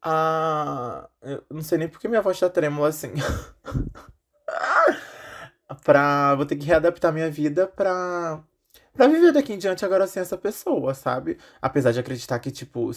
a. 0.02 1.08
Eu 1.22 1.44
não 1.50 1.62
sei 1.62 1.78
nem 1.78 1.88
porque 1.88 2.08
minha 2.08 2.22
voz 2.22 2.38
tá 2.38 2.50
trêmula 2.50 2.88
assim. 2.88 3.12
pra. 5.84 6.34
Vou 6.34 6.46
ter 6.46 6.56
que 6.56 6.66
readaptar 6.66 7.12
minha 7.12 7.30
vida 7.30 7.66
pra 7.66 8.42
pra 8.92 9.06
viver 9.06 9.32
daqui 9.32 9.52
em 9.52 9.58
diante 9.58 9.84
agora 9.84 10.06
sem 10.06 10.20
essa 10.22 10.36
pessoa, 10.36 10.94
sabe? 10.94 11.38
Apesar 11.60 11.92
de 11.92 12.00
acreditar 12.00 12.38
que, 12.38 12.50
tipo, 12.50 12.90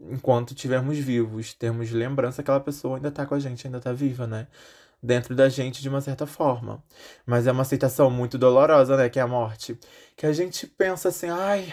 enquanto 0.00 0.54
tivermos 0.54 0.98
vivos, 0.98 1.54
termos 1.54 1.90
lembrança, 1.90 2.42
aquela 2.42 2.60
pessoa 2.60 2.96
ainda 2.96 3.10
tá 3.10 3.26
com 3.26 3.34
a 3.34 3.38
gente, 3.38 3.66
ainda 3.66 3.80
tá 3.80 3.92
viva, 3.92 4.26
né? 4.26 4.48
Dentro 5.02 5.34
da 5.34 5.48
gente 5.48 5.82
de 5.82 5.88
uma 5.88 6.00
certa 6.00 6.26
forma. 6.26 6.82
Mas 7.26 7.46
é 7.46 7.52
uma 7.52 7.62
aceitação 7.62 8.10
muito 8.10 8.38
dolorosa, 8.38 8.96
né? 8.96 9.08
Que 9.08 9.18
é 9.18 9.22
a 9.22 9.26
morte. 9.26 9.78
Que 10.16 10.26
a 10.26 10.32
gente 10.32 10.66
pensa 10.66 11.08
assim, 11.08 11.28
ai. 11.28 11.72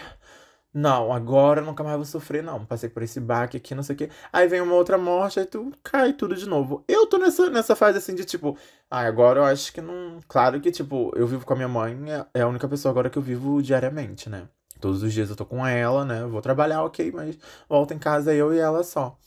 Não, 0.72 1.12
agora 1.12 1.60
eu 1.60 1.64
nunca 1.66 1.82
mais 1.82 1.96
vou 1.96 2.04
sofrer, 2.04 2.44
não. 2.44 2.64
Passei 2.64 2.88
por 2.88 3.02
esse 3.02 3.18
baque 3.18 3.56
aqui, 3.56 3.74
não 3.74 3.82
sei 3.82 3.94
o 3.94 3.98
quê. 3.98 4.10
Aí 4.32 4.46
vem 4.46 4.60
uma 4.60 4.74
outra 4.74 4.96
morte, 4.96 5.40
aí 5.40 5.46
tu 5.46 5.72
cai 5.82 6.12
tudo 6.12 6.36
de 6.36 6.48
novo. 6.48 6.84
Eu 6.86 7.06
tô 7.06 7.18
nessa, 7.18 7.50
nessa 7.50 7.74
fase 7.74 7.98
assim 7.98 8.14
de 8.14 8.24
tipo, 8.24 8.56
ah, 8.88 9.00
agora 9.00 9.40
eu 9.40 9.44
acho 9.44 9.72
que 9.72 9.80
não. 9.80 10.20
Claro 10.28 10.60
que, 10.60 10.70
tipo, 10.70 11.12
eu 11.16 11.26
vivo 11.26 11.44
com 11.44 11.52
a 11.54 11.56
minha 11.56 11.68
mãe, 11.68 11.96
é, 12.12 12.26
é 12.34 12.42
a 12.42 12.48
única 12.48 12.68
pessoa 12.68 12.90
agora 12.90 13.10
que 13.10 13.18
eu 13.18 13.22
vivo 13.22 13.60
diariamente, 13.60 14.30
né? 14.30 14.48
Todos 14.80 15.02
os 15.02 15.12
dias 15.12 15.28
eu 15.28 15.36
tô 15.36 15.44
com 15.44 15.66
ela, 15.66 16.04
né? 16.04 16.22
Eu 16.22 16.30
vou 16.30 16.40
trabalhar, 16.40 16.84
ok, 16.84 17.10
mas 17.12 17.36
volto 17.68 17.92
em 17.92 17.98
casa 17.98 18.32
eu 18.32 18.54
e 18.54 18.58
ela 18.58 18.84
só. 18.84 19.18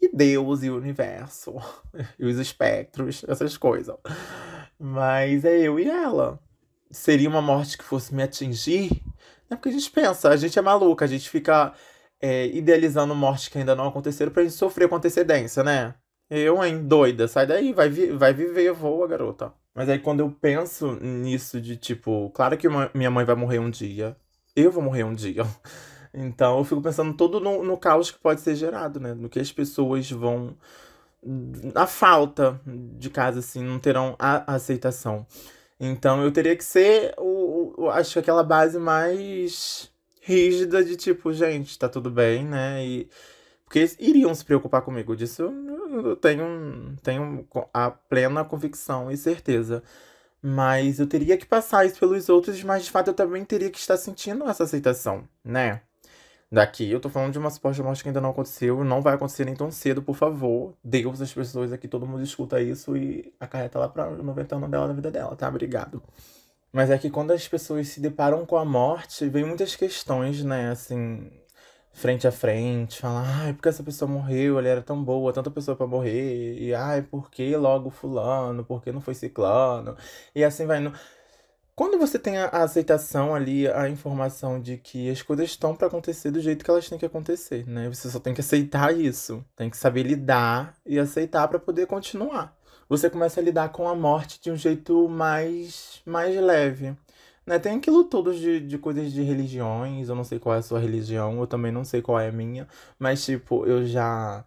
E 0.00 0.14
Deus 0.14 0.62
e 0.62 0.68
o 0.70 0.76
universo, 0.76 1.54
e 2.18 2.26
os 2.26 2.38
espectros, 2.38 3.24
essas 3.26 3.56
coisas. 3.56 3.96
Mas 4.78 5.44
é 5.44 5.58
eu 5.58 5.80
e 5.80 5.88
ela. 5.88 6.38
Seria 6.90 7.28
uma 7.28 7.42
morte 7.42 7.78
que 7.78 7.84
fosse 7.84 8.14
me 8.14 8.22
atingir? 8.22 8.90
É 9.50 9.56
porque 9.56 9.68
a 9.68 9.72
gente 9.72 9.90
pensa, 9.90 10.28
a 10.28 10.36
gente 10.36 10.58
é 10.58 10.62
maluca, 10.62 11.04
a 11.04 11.08
gente 11.08 11.28
fica 11.30 11.72
é, 12.20 12.46
idealizando 12.48 13.14
mortes 13.14 13.48
que 13.48 13.58
ainda 13.58 13.74
não 13.74 13.88
aconteceram 13.88 14.32
pra 14.32 14.42
gente 14.42 14.54
sofrer 14.54 14.88
com 14.88 14.96
antecedência, 14.96 15.62
né? 15.62 15.94
Eu, 16.28 16.62
hein, 16.64 16.82
doida, 16.86 17.28
sai 17.28 17.46
daí, 17.46 17.72
vai, 17.72 17.88
vi 17.88 18.10
vai 18.10 18.34
viver, 18.34 18.72
voa, 18.72 19.06
garota. 19.06 19.52
Mas 19.74 19.88
aí 19.88 19.98
quando 19.98 20.20
eu 20.20 20.30
penso 20.30 20.92
nisso 21.00 21.60
de 21.60 21.76
tipo, 21.76 22.30
claro 22.30 22.56
que 22.56 22.66
minha 22.94 23.10
mãe 23.10 23.24
vai 23.24 23.36
morrer 23.36 23.58
um 23.60 23.70
dia, 23.70 24.16
eu 24.56 24.72
vou 24.72 24.82
morrer 24.82 25.04
um 25.04 25.14
dia. 25.14 25.44
Então 26.18 26.56
eu 26.56 26.64
fico 26.64 26.80
pensando 26.80 27.12
todo 27.14 27.38
no, 27.38 27.62
no 27.62 27.76
caos 27.76 28.10
que 28.10 28.18
pode 28.18 28.40
ser 28.40 28.54
gerado, 28.54 28.98
né? 28.98 29.12
No 29.12 29.28
que 29.28 29.38
as 29.38 29.52
pessoas 29.52 30.10
vão. 30.10 30.56
A 31.74 31.86
falta 31.86 32.58
de 32.66 33.10
casa, 33.10 33.40
assim, 33.40 33.62
não 33.62 33.78
terão 33.78 34.16
a 34.18 34.54
aceitação. 34.54 35.26
Então 35.78 36.22
eu 36.22 36.32
teria 36.32 36.56
que 36.56 36.64
ser 36.64 37.14
o, 37.18 37.84
o, 37.84 37.90
acho 37.90 38.14
que 38.14 38.18
aquela 38.20 38.42
base 38.42 38.78
mais 38.78 39.90
rígida 40.22 40.84
de 40.84 40.96
tipo, 40.96 41.32
gente, 41.32 41.78
tá 41.78 41.88
tudo 41.88 42.10
bem, 42.10 42.44
né? 42.44 42.84
E 42.84 43.08
Porque 43.64 43.86
iriam 44.00 44.34
se 44.34 44.44
preocupar 44.44 44.82
comigo. 44.82 45.16
Disso 45.16 45.42
eu 45.44 46.16
tenho, 46.16 46.96
tenho 47.02 47.46
a 47.74 47.90
plena 47.90 48.44
convicção 48.44 49.10
e 49.10 49.16
certeza. 49.16 49.82
Mas 50.42 51.00
eu 51.00 51.06
teria 51.08 51.36
que 51.38 51.46
passar 51.46 51.86
isso 51.86 51.98
pelos 51.98 52.28
outros, 52.28 52.62
mas 52.64 52.84
de 52.84 52.90
fato 52.90 53.08
eu 53.08 53.14
também 53.14 53.44
teria 53.44 53.70
que 53.70 53.78
estar 53.78 53.96
sentindo 53.96 54.44
essa 54.48 54.64
aceitação, 54.64 55.28
né? 55.44 55.82
Daqui, 56.50 56.88
eu 56.88 57.00
tô 57.00 57.08
falando 57.08 57.32
de 57.32 57.38
uma 57.38 57.50
suposta 57.50 57.82
morte 57.82 58.02
que 58.02 58.08
ainda 58.08 58.20
não 58.20 58.30
aconteceu, 58.30 58.84
não 58.84 59.02
vai 59.02 59.14
acontecer 59.14 59.44
nem 59.44 59.54
tão 59.54 59.70
cedo, 59.70 60.00
por 60.00 60.14
favor. 60.14 60.74
Deus, 60.82 61.20
as 61.20 61.32
pessoas 61.32 61.72
aqui, 61.72 61.88
todo 61.88 62.06
mundo 62.06 62.22
escuta 62.22 62.60
isso 62.60 62.96
e 62.96 63.34
acarreta 63.40 63.78
lá 63.80 63.88
pra 63.88 64.08
90 64.10 64.56
anos 64.56 64.70
dela 64.70 64.86
na 64.86 64.94
vida 64.94 65.10
dela, 65.10 65.34
tá? 65.34 65.48
Obrigado. 65.48 66.02
Mas 66.72 66.90
é 66.90 66.98
que 66.98 67.10
quando 67.10 67.32
as 67.32 67.48
pessoas 67.48 67.88
se 67.88 68.00
deparam 68.00 68.46
com 68.46 68.56
a 68.56 68.64
morte, 68.64 69.28
vem 69.28 69.44
muitas 69.44 69.74
questões, 69.74 70.44
né, 70.44 70.70
assim, 70.70 71.30
frente 71.92 72.28
a 72.28 72.32
frente, 72.32 73.00
falar, 73.00 73.24
ai, 73.46 73.52
porque 73.54 73.68
essa 73.68 73.82
pessoa 73.82 74.10
morreu, 74.10 74.58
ela 74.58 74.68
era 74.68 74.82
tão 74.82 75.02
boa, 75.02 75.32
tanta 75.32 75.50
pessoa 75.50 75.76
para 75.76 75.86
morrer, 75.86 76.58
e 76.60 76.74
ai, 76.74 77.02
por 77.02 77.30
que 77.30 77.56
logo 77.56 77.90
fulano, 77.90 78.64
por 78.64 78.82
que 78.82 78.92
não 78.92 79.00
foi 79.00 79.14
ciclano, 79.14 79.96
e 80.34 80.44
assim 80.44 80.66
vai. 80.66 80.78
No... 80.80 80.92
Quando 81.76 81.98
você 81.98 82.18
tem 82.18 82.38
a, 82.38 82.48
aceitação 82.48 83.34
ali, 83.34 83.68
a 83.68 83.86
informação 83.86 84.58
de 84.58 84.78
que 84.78 85.10
as 85.10 85.20
coisas 85.20 85.50
estão 85.50 85.76
para 85.76 85.88
acontecer 85.88 86.30
do 86.30 86.40
jeito 86.40 86.64
que 86.64 86.70
elas 86.70 86.88
têm 86.88 86.98
que 86.98 87.04
acontecer, 87.04 87.66
né? 87.68 87.86
Você 87.90 88.08
só 88.08 88.18
tem 88.18 88.32
que 88.32 88.40
aceitar 88.40 88.96
isso, 88.96 89.44
tem 89.54 89.68
que 89.68 89.76
saber 89.76 90.02
lidar 90.04 90.74
e 90.86 90.98
aceitar 90.98 91.46
para 91.48 91.58
poder 91.58 91.86
continuar. 91.86 92.56
Você 92.88 93.10
começa 93.10 93.40
a 93.40 93.42
lidar 93.42 93.68
com 93.70 93.86
a 93.88 93.94
morte 93.94 94.40
de 94.40 94.50
um 94.50 94.56
jeito 94.56 95.06
mais, 95.06 96.00
mais 96.06 96.34
leve. 96.36 96.96
Né, 97.46 97.58
tem 97.58 97.76
aquilo 97.76 98.04
tudo 98.04 98.34
de, 98.34 98.58
de 98.60 98.78
coisas 98.78 99.12
de 99.12 99.22
religiões, 99.22 100.08
eu 100.08 100.16
não 100.16 100.24
sei 100.24 100.38
qual 100.38 100.56
é 100.56 100.58
a 100.58 100.62
sua 100.62 100.80
religião, 100.80 101.38
eu 101.38 101.46
também 101.46 101.70
não 101.70 101.84
sei 101.84 102.02
qual 102.02 102.18
é 102.18 102.28
a 102.28 102.32
minha, 102.32 102.66
mas 102.98 103.24
tipo, 103.24 103.64
eu 103.66 103.86
já 103.86 104.44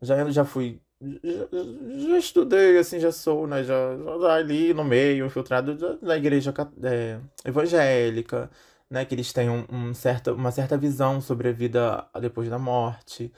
já, 0.00 0.30
já 0.30 0.44
fui 0.44 0.80
já, 1.00 2.08
já 2.08 2.18
estudei, 2.18 2.78
assim, 2.78 2.98
já 2.98 3.12
sou, 3.12 3.46
né, 3.46 3.62
já, 3.62 3.96
já 4.20 4.34
ali 4.34 4.74
no 4.74 4.84
meio, 4.84 5.26
infiltrado 5.26 5.98
da 6.00 6.16
igreja 6.16 6.52
é, 6.82 7.20
evangélica, 7.44 8.50
né, 8.90 9.04
que 9.04 9.14
eles 9.14 9.32
têm 9.32 9.48
um, 9.48 9.64
um 9.70 9.94
certo, 9.94 10.32
uma 10.32 10.50
certa 10.50 10.76
visão 10.76 11.20
sobre 11.20 11.48
a 11.48 11.52
vida 11.52 12.06
depois 12.20 12.48
da 12.48 12.58
morte. 12.58 13.32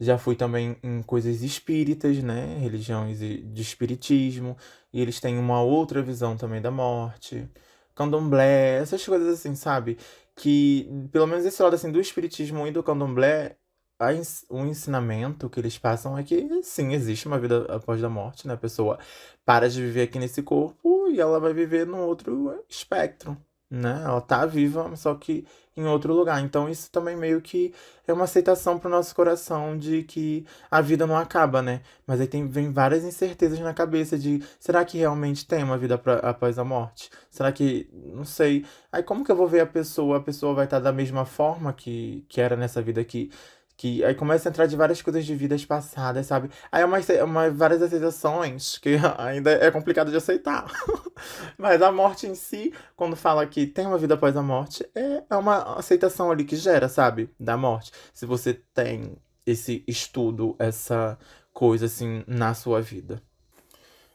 Já 0.00 0.16
fui 0.18 0.36
também 0.36 0.76
em 0.82 1.02
coisas 1.02 1.42
espíritas, 1.42 2.22
né, 2.22 2.58
religiões 2.60 3.18
de 3.18 3.62
espiritismo, 3.62 4.56
e 4.92 5.00
eles 5.00 5.20
têm 5.20 5.38
uma 5.38 5.62
outra 5.62 6.02
visão 6.02 6.36
também 6.36 6.60
da 6.60 6.70
morte 6.70 7.48
candomblé, 7.94 8.76
essas 8.80 9.04
coisas 9.04 9.28
assim, 9.40 9.54
sabe? 9.56 9.98
Que, 10.36 10.88
pelo 11.10 11.26
menos 11.26 11.44
esse 11.44 11.60
lado 11.62 11.74
assim 11.74 11.90
do 11.90 12.00
espiritismo 12.00 12.64
e 12.66 12.70
do 12.70 12.82
candomblé, 12.82 13.56
a, 13.98 14.08
o 14.48 14.64
ensinamento 14.64 15.50
que 15.50 15.60
eles 15.60 15.78
passam 15.78 16.16
é 16.18 16.22
que 16.22 16.62
sim, 16.62 16.92
existe 16.94 17.26
uma 17.26 17.38
vida 17.38 17.66
após 17.74 18.02
a 18.04 18.08
morte, 18.08 18.46
né? 18.46 18.54
A 18.54 18.56
pessoa 18.56 18.98
para 19.44 19.68
de 19.68 19.80
viver 19.82 20.02
aqui 20.02 20.18
nesse 20.18 20.42
corpo 20.42 21.08
e 21.08 21.20
ela 21.20 21.40
vai 21.40 21.52
viver 21.52 21.86
num 21.86 22.00
outro 22.00 22.64
espectro 22.68 23.36
né? 23.70 24.02
Ela 24.04 24.20
tá 24.20 24.46
viva, 24.46 24.94
só 24.96 25.14
que 25.14 25.46
em 25.76 25.84
outro 25.86 26.12
lugar. 26.14 26.42
Então 26.42 26.68
isso 26.68 26.90
também 26.90 27.16
meio 27.16 27.40
que 27.40 27.74
é 28.06 28.12
uma 28.12 28.24
aceitação 28.24 28.78
pro 28.78 28.88
nosso 28.88 29.14
coração 29.14 29.76
de 29.78 30.02
que 30.02 30.46
a 30.70 30.80
vida 30.80 31.06
não 31.06 31.16
acaba, 31.16 31.60
né? 31.62 31.82
Mas 32.06 32.20
aí 32.20 32.26
tem, 32.26 32.46
vem 32.48 32.72
várias 32.72 33.04
incertezas 33.04 33.58
na 33.60 33.74
cabeça 33.74 34.18
de 34.18 34.42
será 34.58 34.84
que 34.84 34.98
realmente 34.98 35.46
tem 35.46 35.62
uma 35.62 35.76
vida 35.78 35.98
pra, 35.98 36.14
após 36.20 36.58
a 36.58 36.64
morte? 36.64 37.10
Será 37.30 37.52
que. 37.52 37.88
Não 37.92 38.24
sei. 38.24 38.64
Aí 38.90 39.02
como 39.02 39.24
que 39.24 39.30
eu 39.30 39.36
vou 39.36 39.46
ver 39.48 39.60
a 39.60 39.66
pessoa? 39.66 40.16
A 40.18 40.20
pessoa 40.20 40.54
vai 40.54 40.64
estar 40.64 40.78
tá 40.78 40.84
da 40.84 40.92
mesma 40.92 41.24
forma 41.24 41.72
que, 41.72 42.24
que 42.28 42.40
era 42.40 42.56
nessa 42.56 42.80
vida 42.82 43.00
aqui? 43.00 43.30
Que 43.78 44.04
aí 44.04 44.12
começa 44.12 44.48
a 44.48 44.50
entrar 44.50 44.66
de 44.66 44.74
várias 44.76 45.00
coisas 45.00 45.24
de 45.24 45.36
vidas 45.36 45.64
passadas, 45.64 46.26
sabe? 46.26 46.50
Aí 46.70 46.82
é 46.82 46.84
uma, 46.84 46.98
uma, 47.24 47.48
várias 47.48 47.80
aceitações 47.80 48.76
que 48.76 48.98
ainda 49.16 49.52
é 49.52 49.70
complicado 49.70 50.10
de 50.10 50.16
aceitar. 50.16 50.66
Mas 51.56 51.80
a 51.80 51.92
morte 51.92 52.26
em 52.26 52.34
si, 52.34 52.74
quando 52.96 53.14
fala 53.14 53.46
que 53.46 53.68
tem 53.68 53.86
uma 53.86 53.96
vida 53.96 54.14
após 54.14 54.36
a 54.36 54.42
morte, 54.42 54.84
é, 54.96 55.22
é 55.30 55.36
uma 55.36 55.78
aceitação 55.78 56.28
ali 56.28 56.44
que 56.44 56.56
gera, 56.56 56.88
sabe? 56.88 57.30
Da 57.38 57.56
morte. 57.56 57.92
Se 58.12 58.26
você 58.26 58.52
tem 58.74 59.16
esse 59.46 59.84
estudo, 59.86 60.56
essa 60.58 61.16
coisa 61.54 61.86
assim 61.86 62.24
na 62.26 62.54
sua 62.54 62.82
vida. 62.82 63.22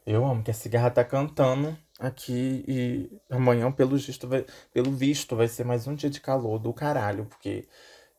Eu 0.05 0.25
amo 0.25 0.43
que 0.43 0.51
a 0.51 0.53
cigarra 0.53 0.91
tá 0.91 1.05
cantando 1.05 1.77
aqui 1.99 2.65
e 2.67 3.09
amanhã, 3.29 3.71
pelo 3.71 3.95
visto, 3.95 4.27
vai, 4.27 4.45
pelo 4.73 4.91
visto, 4.91 5.35
vai 5.35 5.47
ser 5.47 5.63
mais 5.63 5.87
um 5.87 5.95
dia 5.95 6.09
de 6.09 6.19
calor 6.19 6.59
do 6.59 6.73
caralho, 6.73 7.25
porque 7.25 7.65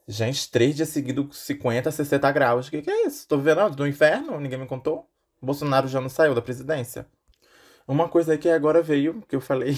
Gente, 0.06 0.50
três 0.50 0.76
dias 0.76 0.90
seguidos, 0.90 1.38
50, 1.38 1.90
60 1.90 2.30
graus. 2.32 2.68
O 2.68 2.70
que, 2.70 2.82
que 2.82 2.90
é 2.90 3.06
isso? 3.06 3.26
Tô 3.26 3.38
vivendo 3.38 3.74
do 3.74 3.86
inferno? 3.86 4.38
Ninguém 4.38 4.58
me 4.58 4.66
contou? 4.66 5.08
Bolsonaro 5.40 5.88
já 5.88 6.00
não 6.00 6.10
saiu 6.10 6.34
da 6.34 6.42
presidência? 6.42 7.06
Uma 7.88 8.08
coisa 8.08 8.36
que 8.36 8.48
agora 8.48 8.82
veio, 8.82 9.22
que 9.28 9.36
eu 9.36 9.40
falei 9.40 9.74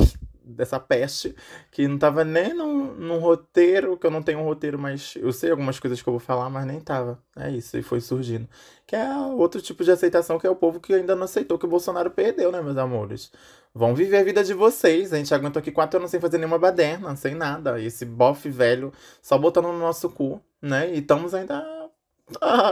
dessa 0.46 0.78
peste, 0.78 1.34
que 1.70 1.88
não 1.88 1.98
tava 1.98 2.24
nem 2.24 2.54
num, 2.54 2.94
num 2.94 3.18
roteiro, 3.18 3.96
que 3.98 4.06
eu 4.06 4.10
não 4.10 4.22
tenho 4.22 4.38
um 4.38 4.44
roteiro, 4.44 4.78
mas 4.78 5.14
eu 5.16 5.32
sei 5.32 5.50
algumas 5.50 5.80
coisas 5.80 6.00
que 6.00 6.08
eu 6.08 6.12
vou 6.12 6.20
falar, 6.20 6.48
mas 6.48 6.64
nem 6.64 6.80
tava. 6.80 7.18
É 7.36 7.50
isso, 7.50 7.76
e 7.76 7.82
foi 7.82 8.00
surgindo. 8.00 8.48
Que 8.86 8.94
é 8.94 9.16
outro 9.16 9.60
tipo 9.60 9.82
de 9.82 9.90
aceitação, 9.90 10.38
que 10.38 10.46
é 10.46 10.50
o 10.50 10.56
povo 10.56 10.78
que 10.78 10.94
ainda 10.94 11.16
não 11.16 11.24
aceitou 11.24 11.58
que 11.58 11.66
o 11.66 11.68
Bolsonaro 11.68 12.10
perdeu, 12.10 12.52
né, 12.52 12.62
meus 12.62 12.76
amores? 12.76 13.32
Vão 13.74 13.94
viver 13.94 14.18
a 14.18 14.24
vida 14.24 14.42
de 14.42 14.54
vocês. 14.54 15.12
A 15.12 15.18
gente 15.18 15.34
aguentou 15.34 15.60
aqui 15.60 15.70
quatro 15.70 15.98
anos 15.98 16.10
sem 16.10 16.18
fazer 16.18 16.38
nenhuma 16.38 16.58
baderna, 16.58 17.14
sem 17.16 17.34
nada. 17.34 17.78
E 17.78 17.86
esse 17.86 18.06
bofe 18.06 18.48
velho 18.48 18.90
só 19.20 19.36
botando 19.36 19.66
no 19.66 19.78
nosso 19.78 20.08
cu, 20.08 20.40
né? 20.62 20.94
E 20.94 21.00
estamos 21.00 21.34
ainda 21.34 21.62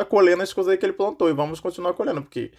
colhendo 0.09 0.43
as 0.43 0.53
coisas 0.53 0.75
que 0.79 0.87
ele 0.87 0.95
plantou. 0.95 1.29
E 1.29 1.35
vamos 1.35 1.61
continuar 1.61 1.93
colhendo, 1.93 2.23
porque 2.23 2.53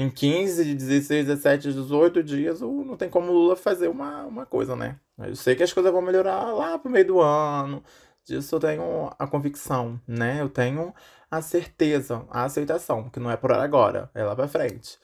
em 0.00 0.08
15, 0.08 0.76
16, 0.76 1.26
17, 1.26 1.72
18 1.72 2.22
dias, 2.22 2.60
não 2.60 2.96
tem 2.96 3.10
como 3.10 3.32
o 3.32 3.34
Lula 3.34 3.56
fazer 3.56 3.88
uma, 3.88 4.22
uma 4.26 4.46
coisa, 4.46 4.76
né? 4.76 4.96
Eu 5.18 5.34
sei 5.34 5.56
que 5.56 5.62
as 5.64 5.72
coisas 5.72 5.90
vão 5.90 6.00
melhorar 6.00 6.52
lá 6.52 6.78
pro 6.78 6.88
meio 6.88 7.04
do 7.04 7.20
ano. 7.20 7.82
Disso 8.24 8.54
eu 8.54 8.60
tenho 8.60 9.10
a 9.18 9.26
convicção, 9.26 10.00
né? 10.06 10.40
Eu 10.40 10.48
tenho 10.48 10.94
a 11.28 11.42
certeza, 11.42 12.24
a 12.30 12.44
aceitação, 12.44 13.10
que 13.10 13.18
não 13.18 13.28
é 13.28 13.36
por 13.36 13.50
agora, 13.50 14.08
é 14.14 14.22
lá 14.22 14.36
pra 14.36 14.46
frente. 14.46 15.00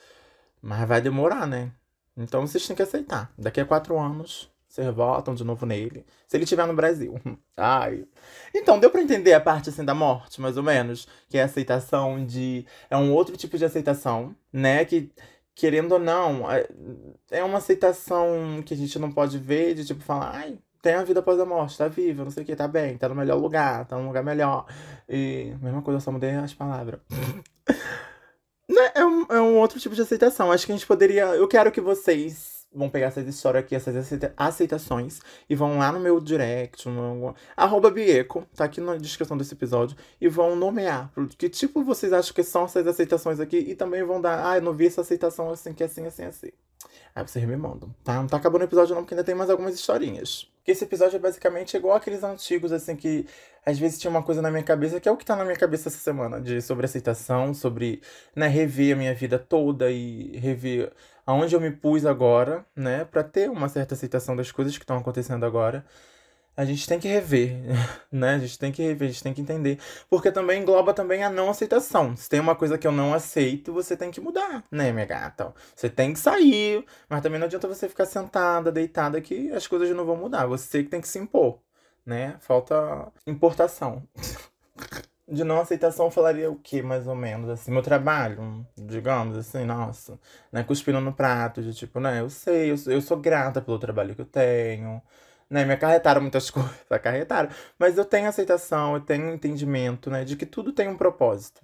Mas 0.63 0.87
vai 0.87 1.01
demorar, 1.01 1.45
né? 1.45 1.73
Então 2.17 2.47
vocês 2.47 2.65
têm 2.65 2.77
que 2.77 2.83
aceitar. 2.83 3.33
Daqui 3.37 3.61
a 3.61 3.67
quatro 3.67 3.99
anos, 3.99 4.49
vocês 4.75 4.93
votam 4.93 5.37
de 5.37 5.45
novo 5.45 5.65
nele. 5.65 6.05
Se 6.27 6.37
ele 6.37 6.43
estiver 6.43 6.67
no 6.67 6.75
Brasil. 6.75 7.15
Ai. 7.57 8.05
Então, 8.53 8.81
deu 8.81 8.91
para 8.91 9.01
entender 9.01 9.33
a 9.33 9.41
parte 9.41 9.69
assim 9.69 9.85
da 9.85 9.95
morte, 9.95 10.41
mais 10.41 10.57
ou 10.57 10.65
menos? 10.65 11.07
Que 11.29 11.39
é 11.39 11.43
a 11.43 11.45
aceitação 11.45 12.27
de. 12.27 12.67
É 12.91 12.97
um 12.97 13.13
outro 13.13 13.37
tipo 13.37 13.57
de 13.57 13.65
aceitação, 13.65 14.35
né? 14.53 14.85
Que, 14.85 15.13
querendo 15.55 15.93
ou 15.93 15.99
não, 16.01 16.51
é, 16.51 16.67
é 17.31 17.45
uma 17.45 17.59
aceitação 17.59 18.63
que 18.67 18.75
a 18.75 18.77
gente 18.77 18.99
não 18.99 19.13
pode 19.13 19.39
ver, 19.39 19.75
de 19.75 19.85
tipo 19.85 20.03
falar, 20.03 20.35
ai, 20.35 20.59
tem 20.83 20.95
a 20.95 21.05
vida 21.05 21.21
após 21.21 21.39
a 21.39 21.47
morte, 21.47 21.79
tá 21.79 21.87
viva, 21.87 22.25
não 22.25 22.31
sei 22.33 22.43
o 22.43 22.47
que, 22.47 22.57
tá 22.57 22.67
bem, 22.67 22.99
tá 22.99 23.09
no 23.09 23.15
melhor 23.15 23.39
lugar, 23.39 23.87
tá 23.87 23.97
num 23.97 24.09
lugar 24.09 24.25
melhor. 24.25 24.67
E. 25.09 25.55
Mesma 25.63 25.83
coisa, 25.83 25.99
eu 25.99 26.01
só 26.01 26.11
mudei 26.11 26.31
as 26.31 26.53
palavras. 26.53 27.01
Né, 28.67 28.93
é 28.95 29.05
um, 29.05 29.27
é 29.29 29.41
um 29.43 29.59
outro 29.59 29.79
tipo 29.79 29.95
de 29.95 30.01
aceitação. 30.01 30.51
Acho 30.51 30.65
que 30.65 30.73
a 30.73 30.75
gente 30.75 30.87
poderia. 30.87 31.27
Eu 31.27 31.47
quero 31.47 31.71
que 31.71 31.83
vocês 31.83 32.54
vão 32.75 32.91
pegar 32.91 33.07
essas 33.07 33.27
histórias 33.27 33.65
aqui, 33.65 33.75
essas 33.75 33.95
aceitações, 34.37 35.21
e 35.49 35.55
vão 35.55 35.79
lá 35.79 35.93
no 35.93 36.01
meu 36.01 36.21
direct, 36.21 36.89
no 36.89 37.35
arroba 37.57 37.91
Bieco, 37.91 38.47
tá 38.55 38.65
aqui 38.65 38.81
na 38.81 38.97
descrição 38.97 39.37
desse 39.37 39.55
episódio, 39.55 39.97
e 40.21 40.29
vão 40.29 40.57
nomear 40.57 41.11
que 41.39 41.49
tipo 41.49 41.83
vocês 41.85 42.13
acham 42.13 42.35
que 42.35 42.43
são 42.43 42.65
essas 42.65 42.87
aceitações 42.87 43.41
aqui, 43.41 43.59
e 43.59 43.75
também 43.75 44.03
vão 44.03 44.21
dar, 44.21 44.51
ah, 44.51 44.57
eu 44.57 44.63
não 44.63 44.73
vi 44.73 44.87
essa 44.87 45.03
aceitação 45.03 45.51
assim, 45.51 45.73
que 45.73 45.83
é 45.83 45.87
assim, 45.87 46.07
assim, 46.07 46.25
assim. 46.25 46.51
Aí 47.15 47.27
vocês 47.27 47.45
me 47.45 47.57
mandam, 47.57 47.95
tá? 48.03 48.15
Não 48.15 48.27
tá 48.27 48.37
acabando 48.37 48.63
o 48.63 48.65
episódio 48.65 48.95
não, 48.95 49.03
porque 49.03 49.15
ainda 49.15 49.25
tem 49.25 49.35
mais 49.35 49.49
algumas 49.49 49.75
historinhas. 49.75 50.51
Porque 50.57 50.73
esse 50.73 50.85
episódio 50.85 51.17
é 51.17 51.19
basicamente 51.21 51.77
igual 51.77 51.97
aqueles 51.97 52.25
antigos, 52.25 52.73
assim, 52.73 52.97
que 52.97 53.27
às 53.67 53.79
vezes 53.79 53.99
tinha 53.99 54.11
uma 54.11 54.23
coisa 54.23 54.43
na 54.43 54.51
minha 54.51 54.63
cabeça, 54.63 55.01
que 55.01 55.09
é 55.09 55.13
o 55.13 55.17
que 55.17 55.25
tá 55.25 55.37
na 55.37 55.45
minha 55.45 55.57
cabeça 55.57 55.89
essa 55.89 55.99
semana, 55.99 56.41
de 56.41 56.61
sobre 56.61 56.85
aceitação, 56.87 57.55
sobre, 57.55 58.03
né, 58.35 58.47
rever 58.47 58.95
a 58.95 58.99
minha 58.99 59.15
vida 59.15 59.39
toda 59.39 59.91
e 59.91 60.37
rever 60.39 60.93
aonde 61.27 61.55
eu 61.55 61.61
me 61.61 61.71
pus 61.71 62.05
agora, 62.05 62.65
né, 62.77 63.05
para 63.05 63.25
ter 63.25 63.51
uma 63.51 63.69
certa 63.69 63.95
aceitação 63.95 64.37
das 64.37 64.53
coisas 64.53 64.77
que 64.77 64.85
estão 64.85 64.99
acontecendo 64.99 65.45
agora. 65.47 65.85
A 66.57 66.65
gente 66.65 66.87
tem 66.87 67.01
que 67.01 67.09
rever, 67.09 67.57
né? 68.13 68.35
A 68.35 68.39
gente 68.39 68.59
tem 68.59 68.71
que 68.71 68.81
rever, 68.83 69.09
a 69.09 69.11
gente 69.11 69.23
tem 69.25 69.35
que 69.35 69.41
entender. 69.41 69.79
Porque 70.09 70.31
também 70.31 70.63
engloba 70.63 70.95
também 70.95 71.25
a 71.25 71.31
não 71.31 71.51
aceitação. 71.51 72.17
Se 72.17 72.29
tem 72.29 72.39
uma 72.39 72.55
coisa 72.55 72.79
que 72.79 72.87
eu 72.87 72.93
não 72.93 73.13
aceito, 73.13 73.73
você 73.73 73.97
tem 73.97 74.11
que 74.11 74.21
mudar, 74.21 74.63
né, 74.71 74.93
minha 74.93 75.05
gata? 75.05 75.53
Você 75.75 75.89
tem 75.89 76.13
que 76.13 76.19
sair, 76.21 76.85
mas 77.09 77.23
também 77.23 77.41
não 77.41 77.47
adianta 77.47 77.67
você 77.67 77.89
ficar 77.89 78.07
sentada, 78.07 78.71
deitada, 78.71 79.21
que 79.21 79.51
as 79.51 79.67
coisas 79.67 79.91
não 79.97 80.05
vão 80.05 80.17
mudar. 80.17 80.47
Você 80.47 80.85
que 80.85 80.91
tem 80.91 81.01
que 81.01 81.09
se 81.09 81.19
impor, 81.19 81.59
né? 82.07 82.37
Falta 82.41 83.13
importação. 83.27 84.03
De 85.27 85.43
não 85.43 85.59
aceitação, 85.59 86.11
falaria 86.11 86.51
o 86.51 86.57
que, 86.57 86.83
mais 86.83 87.07
ou 87.07 87.15
menos? 87.15 87.49
Assim, 87.49 87.71
meu 87.71 87.83
trabalho, 87.83 88.67
digamos 88.77 89.39
assim, 89.39 89.65
nossa, 89.65 90.19
né? 90.53 90.63
Cuspindo 90.63 91.01
no 91.01 91.15
prato, 91.15 91.63
de 91.63 91.73
tipo, 91.75 91.99
né? 91.99 92.21
Eu 92.21 92.29
sei, 92.29 92.71
eu 92.71 92.77
sou, 92.77 92.93
eu 92.93 93.01
sou 93.01 93.17
grata 93.17 93.63
pelo 93.63 93.79
trabalho 93.79 94.15
que 94.15 94.21
eu 94.21 94.27
tenho, 94.27 95.01
né? 95.49 95.65
Me 95.65 95.73
acarretaram 95.73 96.21
muitas 96.21 96.51
coisas, 96.53 96.75
acarretaram. 96.91 97.49
Mas 97.79 97.97
eu 97.97 98.05
tenho 98.05 98.29
aceitação, 98.29 98.95
eu 98.95 99.01
tenho 99.01 99.33
entendimento, 99.33 100.11
né? 100.11 100.25
De 100.25 100.37
que 100.37 100.45
tudo 100.47 100.73
tem 100.73 100.89
um 100.89 100.97
propósito. 100.97 101.63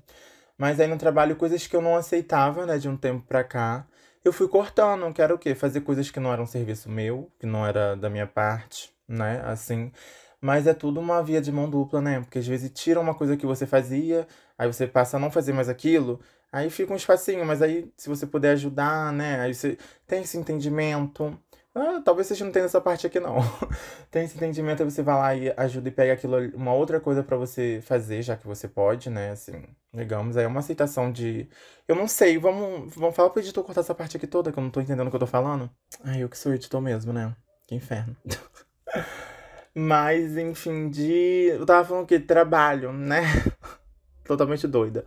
Mas 0.56 0.80
aí 0.80 0.86
no 0.86 0.98
trabalho, 0.98 1.36
coisas 1.36 1.66
que 1.66 1.76
eu 1.76 1.82
não 1.82 1.96
aceitava, 1.96 2.66
né? 2.66 2.78
De 2.78 2.88
um 2.88 2.96
tempo 2.96 3.24
pra 3.26 3.44
cá, 3.44 3.86
eu 4.24 4.32
fui 4.32 4.48
cortando. 4.48 5.12
Que 5.12 5.22
era 5.22 5.34
o 5.34 5.38
quê? 5.38 5.54
Fazer 5.54 5.80
coisas 5.82 6.10
que 6.10 6.20
não 6.20 6.32
eram 6.32 6.46
serviço 6.46 6.88
meu, 6.90 7.30
que 7.38 7.46
não 7.46 7.66
era 7.66 7.94
da 7.96 8.10
minha 8.10 8.26
parte, 8.26 8.94
né? 9.08 9.42
Assim. 9.44 9.92
Mas 10.40 10.66
é 10.66 10.72
tudo 10.72 11.00
uma 11.00 11.22
via 11.22 11.40
de 11.40 11.52
mão 11.52 11.68
dupla, 11.68 12.00
né? 12.00 12.20
Porque 12.20 12.38
às 12.38 12.46
vezes 12.46 12.70
tira 12.70 12.98
uma 12.98 13.14
coisa 13.14 13.36
que 13.36 13.44
você 13.44 13.66
fazia, 13.66 14.26
aí 14.56 14.66
você 14.66 14.86
passa 14.86 15.16
a 15.16 15.20
não 15.20 15.30
fazer 15.30 15.52
mais 15.52 15.68
aquilo, 15.68 16.20
aí 16.50 16.70
fica 16.70 16.92
um 16.92 16.96
espacinho, 16.96 17.44
mas 17.44 17.60
aí 17.60 17.92
se 17.96 18.08
você 18.08 18.26
puder 18.26 18.52
ajudar, 18.52 19.12
né? 19.12 19.40
Aí 19.40 19.54
você 19.54 19.76
tem 20.06 20.22
esse 20.22 20.38
entendimento. 20.38 21.38
Ah, 21.74 22.00
talvez 22.04 22.26
você 22.26 22.42
não 22.42 22.50
tenha 22.50 22.64
essa 22.64 22.80
parte 22.80 23.06
aqui, 23.06 23.20
não. 23.20 23.36
tem 24.10 24.24
esse 24.24 24.36
entendimento, 24.36 24.82
aí 24.82 24.90
você 24.90 25.02
vai 25.02 25.14
lá 25.14 25.34
e 25.36 25.54
ajuda 25.56 25.88
e 25.88 25.92
pega 25.92 26.14
aquilo, 26.14 26.36
uma 26.56 26.72
outra 26.72 26.98
coisa 27.00 27.22
para 27.22 27.36
você 27.36 27.80
fazer, 27.84 28.22
já 28.22 28.36
que 28.36 28.46
você 28.46 28.66
pode, 28.66 29.08
né? 29.10 29.30
Assim, 29.30 29.62
digamos, 29.92 30.36
aí 30.36 30.44
é 30.44 30.48
uma 30.48 30.60
aceitação 30.60 31.12
de. 31.12 31.48
Eu 31.86 31.94
não 31.94 32.08
sei, 32.08 32.38
vamos, 32.38 32.94
vamos 32.94 33.14
falar 33.14 33.30
pro 33.30 33.40
editor 33.40 33.62
cortar 33.62 33.82
essa 33.82 33.94
parte 33.94 34.16
aqui 34.16 34.26
toda, 34.26 34.50
que 34.50 34.58
eu 34.58 34.62
não 34.62 34.70
tô 34.70 34.80
entendendo 34.80 35.06
o 35.06 35.10
que 35.10 35.16
eu 35.16 35.20
tô 35.20 35.26
falando. 35.26 35.70
Ai, 36.02 36.22
eu 36.22 36.28
que 36.28 36.38
sou 36.38 36.52
editor 36.52 36.80
mesmo, 36.80 37.12
né? 37.12 37.34
Que 37.68 37.74
inferno. 37.76 38.16
Mas, 39.74 40.36
enfim, 40.36 40.90
de. 40.90 41.48
Eu 41.52 41.64
tava 41.66 41.86
falando 41.86 42.06
que 42.06 42.18
trabalho, 42.18 42.92
né? 42.92 43.22
Totalmente 44.24 44.66
doida. 44.66 45.04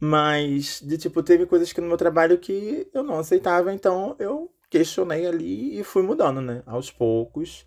Mas, 0.00 0.80
de 0.82 0.98
tipo, 0.98 1.22
teve 1.22 1.46
coisas 1.46 1.72
que 1.72 1.80
no 1.80 1.88
meu 1.88 1.96
trabalho 1.96 2.38
que 2.38 2.88
eu 2.92 3.02
não 3.02 3.18
aceitava, 3.18 3.72
então 3.72 4.16
eu 4.18 4.50
questionei 4.70 5.26
ali 5.26 5.78
e 5.80 5.84
fui 5.84 6.02
mudando, 6.02 6.40
né? 6.40 6.62
Aos 6.66 6.90
poucos. 6.90 7.66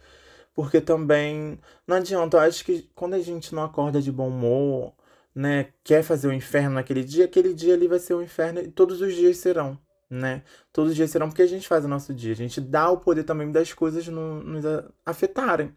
Porque 0.53 0.81
também 0.81 1.59
não 1.87 1.97
adianta, 1.97 2.37
eu 2.37 2.41
acho 2.41 2.65
que 2.65 2.89
quando 2.95 3.15
a 3.15 3.19
gente 3.19 3.53
não 3.53 3.63
acorda 3.63 4.01
de 4.01 4.11
bom 4.11 4.27
humor, 4.29 4.93
né, 5.35 5.67
quer 5.83 6.03
fazer 6.03 6.27
o 6.27 6.33
inferno 6.33 6.71
naquele 6.75 7.03
dia, 7.03 7.25
aquele 7.25 7.53
dia 7.53 7.75
ali 7.75 7.87
vai 7.87 7.99
ser 7.99 8.15
o 8.15 8.23
inferno 8.23 8.59
e 8.61 8.71
todos 8.71 8.99
os 9.01 9.13
dias 9.13 9.37
serão, 9.37 9.79
né? 10.09 10.43
Todos 10.73 10.91
os 10.91 10.95
dias 10.95 11.11
serão 11.11 11.29
porque 11.29 11.43
a 11.43 11.47
gente 11.47 11.67
faz 11.67 11.85
o 11.85 11.87
nosso 11.87 12.13
dia. 12.13 12.33
A 12.33 12.35
gente 12.35 12.59
dá 12.59 12.89
o 12.89 12.97
poder 12.97 13.23
também 13.23 13.51
das 13.51 13.71
coisas 13.73 14.07
nos 14.07 14.65
afetarem 15.05 15.75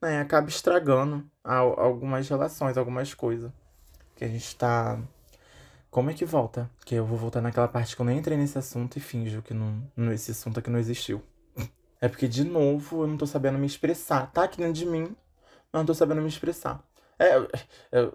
né, 0.00 0.20
acaba 0.20 0.48
estragando 0.48 1.28
algumas 1.42 2.28
relações, 2.28 2.76
algumas 2.76 3.14
coisas. 3.14 3.50
Que 4.14 4.24
a 4.24 4.28
gente 4.28 4.56
tá. 4.56 5.00
Como 5.90 6.10
é 6.10 6.14
que 6.14 6.24
volta? 6.24 6.70
Que 6.84 6.94
eu 6.94 7.04
vou 7.04 7.16
voltar 7.16 7.40
naquela 7.40 7.68
parte 7.68 7.96
que 7.96 8.02
eu 8.02 8.06
nem 8.06 8.18
entrei 8.18 8.36
nesse 8.36 8.58
assunto 8.58 8.96
e 8.96 9.00
finjo 9.00 9.42
que 9.42 9.54
não, 9.54 9.82
esse 10.12 10.30
assunto 10.30 10.58
aqui 10.58 10.70
não 10.70 10.78
existiu. 10.78 11.22
É 12.00 12.06
porque, 12.06 12.28
de 12.28 12.44
novo, 12.44 13.02
eu 13.02 13.08
não 13.08 13.16
tô 13.16 13.26
sabendo 13.26 13.58
me 13.58 13.66
expressar. 13.66 14.30
Tá 14.30 14.44
aqui 14.44 14.58
dentro 14.58 14.74
de 14.74 14.86
mim, 14.86 15.16
mas 15.72 15.80
não 15.80 15.84
tô 15.84 15.92
sabendo 15.92 16.22
me 16.22 16.28
expressar. 16.28 16.80
É, 17.18 17.38
é, 17.90 18.12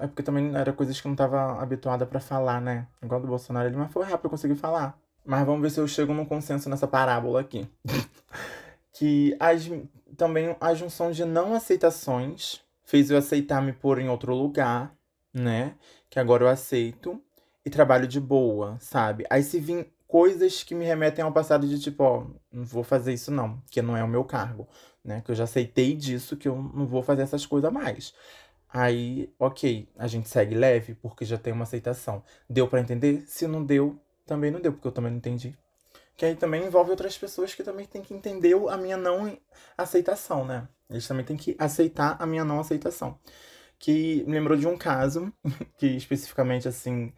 é 0.00 0.06
porque 0.06 0.22
também 0.22 0.54
era 0.54 0.72
coisas 0.72 1.00
que 1.00 1.04
eu 1.04 1.10
não 1.10 1.16
tava 1.16 1.60
habituada 1.60 2.06
para 2.06 2.20
falar, 2.20 2.60
né? 2.60 2.86
Igual 3.02 3.20
do 3.20 3.26
Bolsonaro, 3.26 3.68
ele, 3.68 3.76
mas 3.76 3.92
foi 3.92 4.04
rápido 4.04 4.26
eu 4.26 4.30
conseguir 4.30 4.54
falar. 4.54 4.96
Mas 5.24 5.44
vamos 5.44 5.62
ver 5.62 5.70
se 5.70 5.80
eu 5.80 5.88
chego 5.88 6.14
num 6.14 6.24
consenso 6.24 6.70
nessa 6.70 6.86
parábola 6.86 7.40
aqui. 7.40 7.68
que 8.94 9.36
as, 9.40 9.68
também 10.16 10.56
a 10.60 10.72
junção 10.72 11.10
de 11.10 11.24
não 11.24 11.52
aceitações 11.52 12.60
fez 12.84 13.10
eu 13.10 13.18
aceitar 13.18 13.60
me 13.60 13.72
pôr 13.72 13.98
em 13.98 14.08
outro 14.08 14.34
lugar, 14.34 14.96
né? 15.32 15.74
Que 16.08 16.18
agora 16.18 16.44
eu 16.44 16.48
aceito 16.48 17.20
e 17.66 17.70
trabalho 17.70 18.06
de 18.06 18.20
boa, 18.20 18.78
sabe? 18.80 19.26
Aí 19.28 19.42
se 19.42 19.58
vir 19.58 19.92
coisas 20.06 20.62
que 20.62 20.74
me 20.74 20.84
remetem 20.84 21.24
ao 21.24 21.32
passado 21.32 21.66
de 21.66 21.80
tipo, 21.80 22.04
ó, 22.04 22.26
não 22.52 22.64
vou 22.64 22.84
fazer 22.84 23.12
isso 23.12 23.32
não, 23.32 23.60
que 23.68 23.82
não 23.82 23.96
é 23.96 24.04
o 24.04 24.08
meu 24.08 24.24
cargo, 24.24 24.68
né? 25.04 25.20
Que 25.24 25.32
eu 25.32 25.34
já 25.34 25.44
aceitei 25.44 25.96
disso, 25.96 26.36
que 26.36 26.46
eu 26.46 26.54
não 26.56 26.86
vou 26.86 27.02
fazer 27.02 27.22
essas 27.22 27.44
coisas 27.44 27.72
mais. 27.72 28.14
Aí, 28.68 29.32
ok, 29.38 29.88
a 29.98 30.06
gente 30.06 30.28
segue 30.28 30.54
leve, 30.54 30.94
porque 30.94 31.24
já 31.24 31.38
tem 31.38 31.52
uma 31.52 31.64
aceitação. 31.64 32.22
Deu 32.48 32.68
para 32.68 32.80
entender? 32.80 33.24
Se 33.26 33.46
não 33.46 33.64
deu, 33.64 33.98
também 34.26 34.50
não 34.50 34.60
deu, 34.60 34.72
porque 34.72 34.86
eu 34.86 34.92
também 34.92 35.10
não 35.10 35.18
entendi 35.18 35.56
que 36.16 36.24
aí 36.24 36.36
também 36.36 36.64
envolve 36.64 36.90
outras 36.90 37.16
pessoas 37.18 37.54
que 37.54 37.62
também 37.62 37.86
têm 37.86 38.02
que 38.02 38.14
entender 38.14 38.54
a 38.68 38.76
minha 38.76 38.96
não 38.96 39.36
aceitação, 39.76 40.44
né? 40.44 40.68
Eles 40.88 41.06
também 41.08 41.24
têm 41.24 41.36
que 41.36 41.56
aceitar 41.58 42.16
a 42.20 42.26
minha 42.26 42.44
não 42.44 42.60
aceitação. 42.60 43.18
Que 43.78 44.24
me 44.26 44.32
lembrou 44.32 44.56
de 44.56 44.66
um 44.66 44.76
caso, 44.76 45.32
que 45.76 45.86
especificamente, 45.86 46.68
assim, 46.68 47.12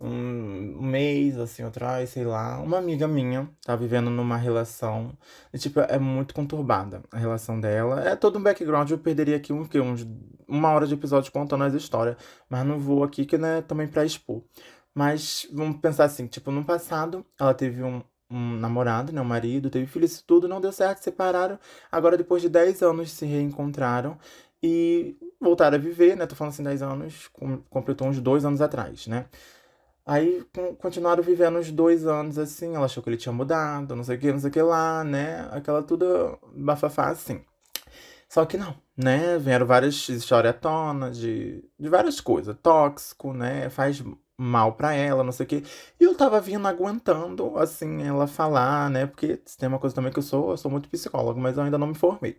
um 0.00 0.82
mês, 0.82 1.38
assim, 1.38 1.62
atrás, 1.62 2.10
sei 2.10 2.24
lá, 2.24 2.58
uma 2.60 2.78
amiga 2.78 3.06
minha 3.06 3.48
tá 3.64 3.76
vivendo 3.76 4.10
numa 4.10 4.36
relação, 4.36 5.16
e, 5.52 5.58
tipo, 5.58 5.80
é 5.80 5.98
muito 5.98 6.34
conturbada 6.34 7.02
a 7.12 7.18
relação 7.18 7.60
dela. 7.60 8.00
É 8.08 8.16
todo 8.16 8.38
um 8.38 8.42
background, 8.42 8.90
eu 8.90 8.98
perderia 8.98 9.36
aqui 9.36 9.52
um, 9.52 9.62
uns, 9.62 10.06
uma 10.48 10.70
hora 10.70 10.86
de 10.86 10.94
episódio 10.94 11.30
contando 11.32 11.64
as 11.64 11.74
histórias, 11.74 12.16
mas 12.48 12.66
não 12.66 12.78
vou 12.80 13.04
aqui, 13.04 13.24
que 13.26 13.38
não 13.38 13.48
é 13.48 13.62
também 13.62 13.86
pra 13.86 14.04
expor. 14.04 14.42
Mas 14.94 15.46
vamos 15.52 15.78
pensar 15.80 16.04
assim, 16.04 16.26
tipo, 16.26 16.50
no 16.50 16.64
passado 16.64 17.24
ela 17.40 17.54
teve 17.54 17.82
um, 17.82 18.02
um 18.32 18.56
namorado, 18.56 19.12
né, 19.12 19.20
um 19.20 19.24
marido, 19.24 19.70
teve 19.70 19.86
filhos, 19.86 20.22
tudo 20.22 20.48
não 20.48 20.60
deu 20.60 20.72
certo, 20.72 21.02
separaram. 21.02 21.58
Agora, 21.90 22.16
depois 22.16 22.42
de 22.42 22.48
10 22.48 22.82
anos, 22.82 23.10
se 23.10 23.26
reencontraram 23.26 24.18
e 24.62 25.16
voltaram 25.40 25.76
a 25.76 25.80
viver, 25.80 26.16
né? 26.16 26.26
Tô 26.26 26.34
falando 26.36 26.52
assim, 26.52 26.62
10 26.62 26.82
anos, 26.82 27.30
completou 27.68 28.08
uns 28.08 28.20
dois 28.20 28.44
anos 28.44 28.60
atrás, 28.60 29.06
né? 29.06 29.26
Aí 30.04 30.44
continuaram 30.78 31.22
vivendo 31.22 31.58
uns 31.58 31.70
dois 31.70 32.06
anos 32.06 32.36
assim, 32.36 32.74
ela 32.74 32.86
achou 32.86 33.02
que 33.02 33.08
ele 33.08 33.16
tinha 33.16 33.32
mudado, 33.32 33.94
não 33.94 34.02
sei 34.02 34.16
o 34.16 34.20
que, 34.20 34.32
não 34.32 34.40
sei 34.40 34.50
o 34.50 34.52
que 34.52 34.62
lá, 34.62 35.04
né? 35.04 35.48
Aquela 35.52 35.82
tudo 35.82 36.38
bafafá 36.56 37.08
assim. 37.10 37.44
Só 38.28 38.44
que 38.44 38.56
não, 38.56 38.74
né? 38.96 39.38
Vieram 39.38 39.66
várias 39.66 40.08
histórias 40.08 40.54
à 40.54 40.58
tona 40.58 41.10
de, 41.10 41.64
de 41.78 41.88
várias 41.88 42.20
coisas. 42.20 42.56
Tóxico, 42.62 43.32
né? 43.32 43.68
Faz 43.70 44.02
mal 44.38 44.72
para 44.74 44.94
ela, 44.94 45.22
não 45.24 45.32
sei 45.32 45.44
o 45.44 45.48
quê. 45.48 45.62
E 46.00 46.04
eu 46.04 46.14
tava 46.16 46.40
vindo 46.40 46.66
aguentando, 46.66 47.56
assim, 47.58 48.02
ela 48.02 48.26
falar, 48.26 48.90
né? 48.90 49.06
Porque 49.06 49.38
tem 49.58 49.68
uma 49.68 49.78
coisa 49.78 49.94
também 49.94 50.12
que 50.12 50.18
eu 50.18 50.22
sou, 50.22 50.50
eu 50.52 50.56
sou 50.56 50.70
muito 50.70 50.88
psicólogo, 50.88 51.40
mas 51.40 51.56
eu 51.56 51.62
ainda 51.64 51.78
não 51.78 51.88
me 51.88 51.94
formei. 51.94 52.38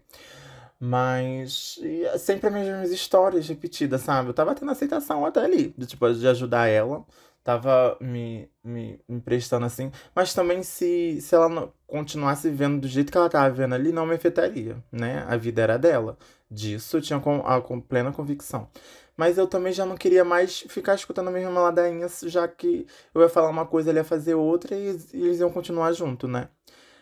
Mas 0.79 1.79
é 1.83 2.17
sempre 2.17 2.47
as 2.47 2.53
mesmas 2.53 2.91
histórias 2.91 3.47
repetidas, 3.47 4.01
sabe? 4.01 4.29
Eu 4.29 4.33
tava 4.33 4.53
tendo 4.53 4.71
aceitação 4.71 5.25
até 5.25 5.39
ali, 5.41 5.73
de, 5.77 5.85
tipo, 5.85 6.11
de 6.13 6.27
ajudar 6.27 6.67
ela. 6.67 7.05
Tava 7.43 7.97
me, 7.99 8.49
me, 8.63 8.99
me 9.07 9.19
prestando 9.21 9.65
assim. 9.65 9.91
Mas 10.15 10.33
também 10.33 10.63
se, 10.63 11.19
se 11.21 11.35
ela 11.35 11.73
continuasse 11.87 12.49
vivendo 12.49 12.81
do 12.81 12.87
jeito 12.87 13.11
que 13.11 13.17
ela 13.17 13.29
tava 13.29 13.49
vivendo 13.49 13.73
ali, 13.75 13.91
não 13.91 14.05
me 14.05 14.15
afetaria, 14.15 14.77
né? 14.91 15.25
A 15.27 15.35
vida 15.37 15.61
era 15.61 15.77
dela. 15.77 16.17
Disso 16.49 16.97
eu 16.97 17.01
tinha 17.01 17.19
com, 17.19 17.45
a, 17.45 17.61
com 17.61 17.79
plena 17.81 18.11
convicção. 18.13 18.69
Mas 19.15 19.37
eu 19.37 19.47
também 19.47 19.71
já 19.71 19.85
não 19.85 19.95
queria 19.95 20.25
mais 20.25 20.61
ficar 20.69 20.95
escutando 20.95 21.27
a 21.27 21.31
mesma 21.31 21.59
ladainha, 21.59 22.07
já 22.23 22.47
que 22.47 22.87
eu 23.13 23.21
ia 23.21 23.29
falar 23.29 23.49
uma 23.49 23.65
coisa, 23.65 23.89
ele 23.89 23.99
ia 23.99 24.03
fazer 24.03 24.33
outra 24.33 24.75
e 24.75 24.87
eles 25.13 25.39
iam 25.39 25.51
continuar 25.51 25.91
junto, 25.93 26.27
né? 26.27 26.49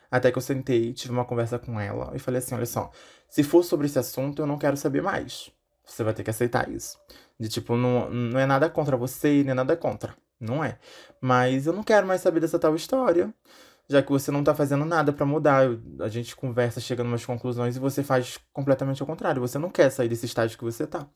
Até 0.09 0.29
que 0.31 0.37
eu 0.37 0.41
sentei, 0.41 0.91
tive 0.91 1.13
uma 1.13 1.23
conversa 1.23 1.57
com 1.57 1.79
ela 1.79 2.11
e 2.13 2.19
falei 2.19 2.39
assim: 2.39 2.53
olha 2.55 2.65
só, 2.65 2.91
se 3.29 3.43
for 3.43 3.63
sobre 3.63 3.87
esse 3.87 3.97
assunto, 3.97 4.41
eu 4.41 4.45
não 4.45 4.57
quero 4.57 4.75
saber 4.75 5.01
mais. 5.01 5.49
Você 5.85 6.03
vai 6.03 6.13
ter 6.13 6.23
que 6.23 6.29
aceitar 6.29 6.69
isso. 6.69 6.97
De 7.39 7.47
tipo, 7.49 7.75
não, 7.75 8.09
não 8.09 8.39
é 8.39 8.45
nada 8.45 8.69
contra 8.69 8.97
você, 8.97 9.43
nem 9.43 9.55
nada 9.55 9.75
contra. 9.77 10.15
Não 10.39 10.63
é. 10.63 10.77
Mas 11.21 11.65
eu 11.65 11.73
não 11.73 11.83
quero 11.83 12.05
mais 12.05 12.21
saber 12.21 12.39
dessa 12.39 12.59
tal 12.59 12.75
história. 12.75 13.33
Já 13.87 14.01
que 14.01 14.11
você 14.11 14.31
não 14.31 14.43
tá 14.43 14.53
fazendo 14.55 14.85
nada 14.85 15.13
para 15.13 15.25
mudar. 15.25 15.67
A 15.99 16.07
gente 16.07 16.35
conversa, 16.35 16.79
chega 16.79 17.03
em 17.03 17.07
umas 17.07 17.25
conclusões 17.25 17.75
e 17.75 17.79
você 17.79 18.03
faz 18.03 18.37
completamente 18.53 19.01
ao 19.01 19.07
contrário. 19.07 19.41
Você 19.41 19.57
não 19.57 19.69
quer 19.69 19.89
sair 19.89 20.09
desse 20.09 20.25
estágio 20.25 20.57
que 20.57 20.63
você 20.63 20.87
tá. 20.87 21.07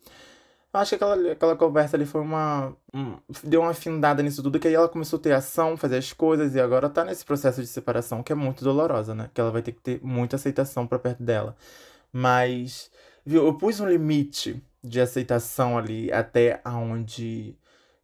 Eu 0.75 0.79
acho 0.79 0.89
que 0.89 0.95
aquela, 0.95 1.31
aquela 1.31 1.55
conversa 1.55 1.95
ali 1.95 2.05
foi 2.05 2.19
uma. 2.19 2.75
Um, 2.93 3.17
deu 3.41 3.61
uma 3.61 3.69
afinidade 3.71 4.21
nisso 4.21 4.43
tudo, 4.43 4.59
que 4.59 4.67
aí 4.67 4.73
ela 4.73 4.89
começou 4.89 5.17
a 5.17 5.21
ter 5.21 5.31
ação, 5.31 5.77
fazer 5.77 5.95
as 5.95 6.11
coisas, 6.11 6.53
e 6.53 6.59
agora 6.59 6.89
tá 6.89 7.05
nesse 7.05 7.23
processo 7.23 7.61
de 7.61 7.67
separação, 7.67 8.21
que 8.21 8.33
é 8.33 8.35
muito 8.35 8.61
dolorosa, 8.61 9.15
né? 9.15 9.29
Que 9.33 9.39
ela 9.39 9.51
vai 9.51 9.61
ter 9.61 9.71
que 9.71 9.79
ter 9.81 10.01
muita 10.03 10.35
aceitação 10.35 10.85
pra 10.85 10.99
perto 10.99 11.23
dela. 11.23 11.55
Mas, 12.11 12.91
viu, 13.25 13.45
eu 13.45 13.53
pus 13.53 13.79
um 13.79 13.87
limite 13.87 14.61
de 14.83 14.99
aceitação 14.99 15.77
ali 15.77 16.11
até 16.11 16.59
aonde 16.65 17.55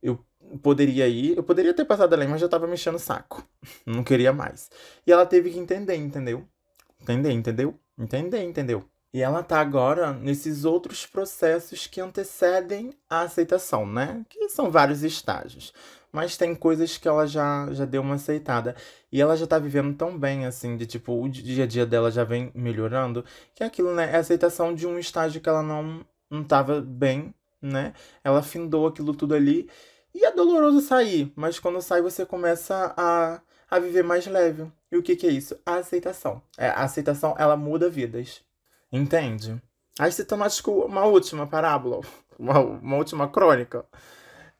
eu 0.02 0.18
poderia 0.64 1.10
ir. 1.10 1.36
Eu 1.36 1.44
poderia 1.44 1.74
ter 1.74 1.84
passado 1.84 2.14
além, 2.14 2.30
mas 2.30 2.40
já 2.40 2.48
tava 2.48 2.68
mexendo 2.68 2.96
o 2.96 3.00
saco. 3.00 3.46
Não 3.86 4.02
queria 4.02 4.32
mais. 4.32 4.72
E 5.06 5.12
ela 5.12 5.26
teve 5.26 5.50
que 5.52 5.60
entender, 5.60 5.96
entendeu? 5.96 6.48
Entender, 7.02 7.32
entendeu? 7.34 7.78
Entender, 8.00 8.42
entendeu? 8.44 8.86
E 9.14 9.22
ela 9.22 9.44
tá 9.44 9.60
agora 9.60 10.14
nesses 10.14 10.64
outros 10.64 11.06
processos 11.06 11.86
que 11.86 12.00
antecedem 12.00 12.94
a 13.10 13.22
aceitação, 13.22 13.86
né? 13.86 14.26
Que 14.30 14.48
são 14.50 14.72
vários 14.72 15.04
estágios. 15.04 15.74
Mas 16.12 16.38
tem 16.38 16.56
coisas 16.56 16.98
que 16.98 17.08
ela 17.08 17.26
já, 17.28 17.68
já 17.74 17.86
deu 17.86 18.02
uma 18.02 18.16
aceitada. 18.16 18.76
E 19.12 19.22
ela 19.22 19.36
já 19.36 19.46
tá 19.46 19.60
vivendo 19.60 19.96
tão 19.96 20.18
bem, 20.18 20.46
assim, 20.46 20.78
de 20.78 20.86
tipo, 20.86 21.14
o 21.22 21.28
dia 21.30 21.66
a 21.66 21.68
dia 21.68 21.86
dela 21.86 22.10
já 22.10 22.24
vem 22.24 22.52
melhorando. 22.56 23.26
Que 23.54 23.64
é 23.64 23.66
aquilo, 23.68 23.94
né? 23.94 24.12
É 24.12 24.16
a 24.16 24.20
aceitação 24.20 24.74
de 24.74 24.88
um 24.88 24.98
estágio 24.98 25.42
que 25.42 25.50
ela 25.50 25.64
não, 25.64 26.06
não 26.30 26.44
tava 26.44 26.82
bem, 26.82 27.34
né? 27.62 27.94
Ela 28.24 28.42
findou 28.42 28.88
aquilo 28.88 29.14
tudo 29.14 29.36
ali. 29.36 29.70
E 30.14 30.26
é 30.26 30.32
doloroso 30.32 30.82
sair, 30.82 31.32
mas 31.36 31.60
quando 31.60 31.82
sai 31.82 32.02
você 32.02 32.26
começa 32.26 32.94
a, 32.98 33.42
a 33.70 33.80
viver 33.80 34.04
mais 34.04 34.26
leve. 34.28 34.72
E 34.92 34.98
o 34.98 35.04
que, 35.04 35.16
que 35.16 35.28
é 35.28 35.32
isso? 35.32 35.58
A 35.66 35.76
aceitação. 35.76 36.42
É, 36.58 36.68
a 36.68 36.84
aceitação, 36.84 37.36
ela 37.38 37.56
muda 37.56 37.90
vidas. 37.90 38.42
Entende? 38.92 39.62
Aí 40.00 40.12
citando, 40.12 40.44
acho 40.44 40.64
que 40.64 40.70
uma 40.70 41.06
última 41.06 41.48
parábola, 41.48 42.02
uma, 42.38 42.60
uma 42.60 42.98
última 42.98 43.28
crônica 43.28 43.86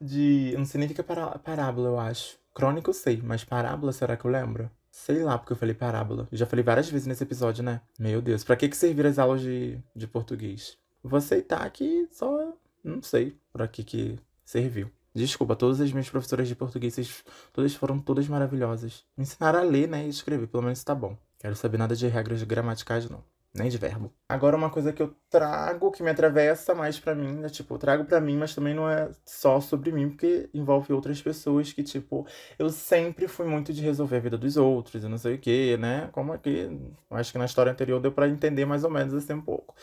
de. 0.00 0.54
Não 0.56 0.64
sei 0.64 0.80
nem 0.80 0.88
o 0.88 0.94
que 0.94 1.00
é 1.00 1.04
pará 1.04 1.38
parábola, 1.38 1.88
eu 1.88 1.98
acho. 1.98 2.36
Crônica 2.54 2.90
eu 2.90 2.94
sei, 2.94 3.20
mas 3.22 3.44
parábola, 3.44 3.92
será 3.92 4.16
que 4.16 4.24
eu 4.24 4.30
lembro? 4.30 4.70
Sei 4.90 5.22
lá, 5.22 5.38
porque 5.38 5.52
eu 5.52 5.56
falei 5.56 5.74
parábola. 5.74 6.28
Já 6.30 6.44
falei 6.44 6.62
várias 6.62 6.88
vezes 6.90 7.06
nesse 7.06 7.22
episódio, 7.22 7.64
né? 7.64 7.80
Meu 7.98 8.20
Deus, 8.20 8.44
pra 8.44 8.56
que, 8.56 8.68
que 8.68 8.76
servir 8.76 9.06
as 9.06 9.18
aulas 9.18 9.40
de, 9.40 9.78
de 9.96 10.06
português? 10.06 10.76
Vou 11.02 11.16
aceitar 11.16 11.68
que 11.70 12.06
só. 12.12 12.52
Não 12.84 13.02
sei 13.02 13.36
pra 13.52 13.66
que, 13.66 13.82
que 13.82 14.18
serviu. 14.44 14.90
Desculpa, 15.14 15.54
todas 15.54 15.80
as 15.80 15.92
minhas 15.92 16.08
professoras 16.08 16.48
de 16.48 16.54
português, 16.54 17.22
todas 17.52 17.74
foram 17.74 17.98
todas 17.98 18.26
maravilhosas. 18.28 19.04
Me 19.16 19.24
ensinaram 19.24 19.60
a 19.60 19.62
ler, 19.62 19.86
né, 19.86 20.06
e 20.06 20.08
escrever, 20.08 20.46
pelo 20.46 20.62
menos 20.62 20.82
tá 20.82 20.94
bom. 20.94 21.16
Quero 21.38 21.54
saber 21.54 21.76
nada 21.76 21.94
de 21.94 22.06
regras 22.06 22.42
gramaticais, 22.42 23.08
não. 23.10 23.22
Nem 23.54 23.68
de 23.68 23.76
verbo. 23.76 24.10
Agora, 24.26 24.56
uma 24.56 24.70
coisa 24.70 24.94
que 24.94 25.02
eu 25.02 25.14
trago, 25.28 25.90
que 25.90 26.02
me 26.02 26.08
atravessa 26.08 26.74
mais 26.74 26.98
para 26.98 27.14
mim, 27.14 27.34
né? 27.34 27.50
Tipo, 27.50 27.74
eu 27.74 27.78
trago 27.78 28.04
para 28.06 28.18
mim, 28.18 28.34
mas 28.34 28.54
também 28.54 28.72
não 28.72 28.88
é 28.88 29.10
só 29.26 29.60
sobre 29.60 29.92
mim, 29.92 30.08
porque 30.08 30.48
envolve 30.54 30.90
outras 30.94 31.20
pessoas 31.20 31.70
que, 31.70 31.82
tipo, 31.82 32.26
eu 32.58 32.70
sempre 32.70 33.28
fui 33.28 33.46
muito 33.46 33.70
de 33.70 33.82
resolver 33.82 34.16
a 34.16 34.20
vida 34.20 34.38
dos 34.38 34.56
outros, 34.56 35.04
e 35.04 35.08
não 35.08 35.18
sei 35.18 35.34
o 35.34 35.38
quê, 35.38 35.76
né? 35.78 36.08
Como 36.12 36.32
aqui, 36.32 36.66
eu 37.10 37.16
acho 37.16 37.30
que 37.30 37.36
na 37.36 37.44
história 37.44 37.70
anterior 37.70 38.00
deu 38.00 38.10
para 38.10 38.26
entender 38.26 38.64
mais 38.64 38.84
ou 38.84 38.90
menos 38.90 39.12
assim 39.12 39.34
um 39.34 39.42
pouco. 39.42 39.74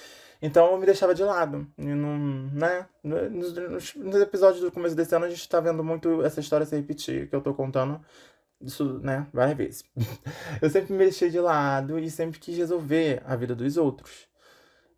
Então 0.41 0.71
eu 0.71 0.77
me 0.77 0.86
deixava 0.86 1.13
de 1.13 1.23
lado. 1.23 1.67
E 1.77 1.84
não, 1.84 2.17
né? 2.53 2.88
Nos, 3.03 3.53
nos, 3.95 4.21
episódios 4.21 4.63
do 4.63 4.71
começo 4.71 4.95
desse 4.95 5.15
ano 5.15 5.25
a 5.25 5.29
gente 5.29 5.47
tá 5.47 5.60
vendo 5.60 5.84
muito 5.84 6.23
essa 6.23 6.39
história 6.39 6.65
se 6.65 6.75
repetir, 6.75 7.29
que 7.29 7.36
eu 7.36 7.41
tô 7.41 7.53
contando 7.53 8.01
isso, 8.62 9.00
né, 9.00 9.28
várias 9.34 9.58
vezes. 9.58 9.84
eu 10.62 10.69
sempre 10.69 10.93
me 10.93 11.00
deixei 11.00 11.30
de 11.30 11.39
lado 11.39 11.98
e 12.00 12.10
sempre 12.10 12.39
quis 12.39 12.58
resolver 12.58 13.22
a 13.26 13.36
vida 13.36 13.56
dos 13.56 13.78
outros. 13.78 14.28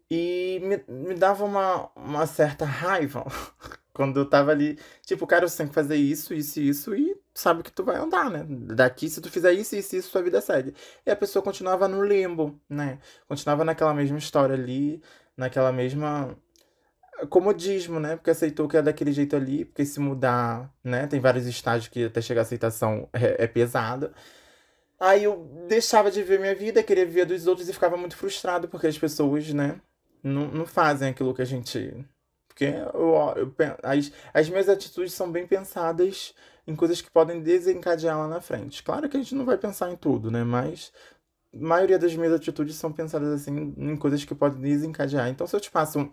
E 0.10 0.60
me, 0.64 0.84
me 1.08 1.16
dava 1.16 1.46
uma, 1.46 1.90
uma 1.96 2.28
certa 2.28 2.66
raiva 2.66 3.26
quando 3.94 4.20
eu 4.20 4.30
tava 4.30 4.52
ali, 4.52 4.78
tipo, 5.06 5.26
cara, 5.28 5.48
você 5.48 5.58
tem 5.58 5.68
que 5.68 5.74
fazer 5.74 5.96
isso, 5.96 6.34
isso 6.34 6.60
e 6.60 6.70
isso, 6.70 6.96
e 6.96 7.16
sabe 7.34 7.64
que 7.64 7.72
tu 7.72 7.84
vai 7.84 7.98
andar, 7.98 8.30
né? 8.30 8.46
Daqui, 8.76 9.10
se 9.10 9.22
tu 9.22 9.30
fizer 9.32 9.54
isso, 9.54 9.76
isso, 9.76 9.96
isso, 9.96 10.10
sua 10.10 10.22
vida 10.22 10.42
segue. 10.42 10.74
E 11.06 11.12
a 11.12 11.16
pessoa 11.16 11.44
continuava 11.44 11.88
no 11.88 12.04
limbo, 12.04 12.60
né? 12.70 13.00
Continuava 13.28 13.64
naquela 13.64 13.94
mesma 13.94 14.18
história 14.18 14.56
ali, 14.56 15.02
naquela 15.38 15.72
mesma 15.72 16.38
comodismo, 17.30 18.00
né? 18.00 18.16
Porque 18.16 18.30
aceitou 18.30 18.68
que 18.68 18.78
é 18.78 18.82
daquele 18.82 19.12
jeito 19.12 19.36
ali, 19.36 19.66
porque 19.66 19.86
se 19.86 20.00
mudar, 20.00 20.72
né? 20.84 21.08
Tem 21.08 21.20
vários 21.20 21.46
estágios 21.46 21.88
que 21.88 22.06
até 22.06 22.22
chegar 22.22 22.42
a 22.42 22.44
aceitação 22.44 23.08
é, 23.14 23.44
é 23.44 23.48
pesado. 23.48 24.12
Aí 25.00 25.24
eu 25.24 25.50
deixava 25.68 26.12
de 26.12 26.22
ver 26.22 26.40
minha 26.40 26.54
vida, 26.54 26.84
queria 26.84 27.06
viver 27.06 27.26
dos 27.26 27.48
outros 27.48 27.68
e 27.68 27.74
ficava 27.74 27.98
muito 27.98 28.16
frustrado 28.16 28.68
porque 28.68 28.88
as 28.88 28.98
pessoas, 28.98 29.52
né? 29.54 29.82
Não, 30.24 30.48
não 30.48 30.66
fazem 30.66 31.10
aquilo 31.10 31.34
que 31.34 31.42
a 31.42 31.46
gente. 31.46 32.06
Porque 32.48 32.66
eu, 32.66 33.34
eu, 33.36 33.56
as, 33.82 34.12
as 34.34 34.50
minhas 34.50 34.70
atitudes 34.70 35.14
são 35.14 35.32
bem 35.32 35.48
pensadas 35.48 36.36
em 36.68 36.76
coisas 36.76 37.02
que 37.02 37.10
podem 37.10 37.42
desencadear 37.42 38.18
lá 38.18 38.28
na 38.28 38.42
frente. 38.42 38.84
Claro 38.84 39.10
que 39.10 39.18
a 39.18 39.20
gente 39.20 39.34
não 39.34 39.46
vai 39.46 39.58
pensar 39.58 39.92
em 39.92 39.96
tudo, 39.96 40.30
né? 40.30 40.44
Mas 40.44 40.92
a 41.54 41.58
maioria 41.58 41.98
das 41.98 42.16
minhas 42.16 42.34
atitudes 42.34 42.76
são 42.76 42.92
pensadas 42.92 43.30
assim 43.30 43.74
em 43.78 43.98
coisas 43.98 44.24
que 44.24 44.36
podem 44.36 44.62
desencadear. 44.62 45.30
Então, 45.30 45.48
se 45.48 45.56
eu 45.56 45.60
te 45.60 45.72
passo 45.72 46.00
um, 46.00 46.12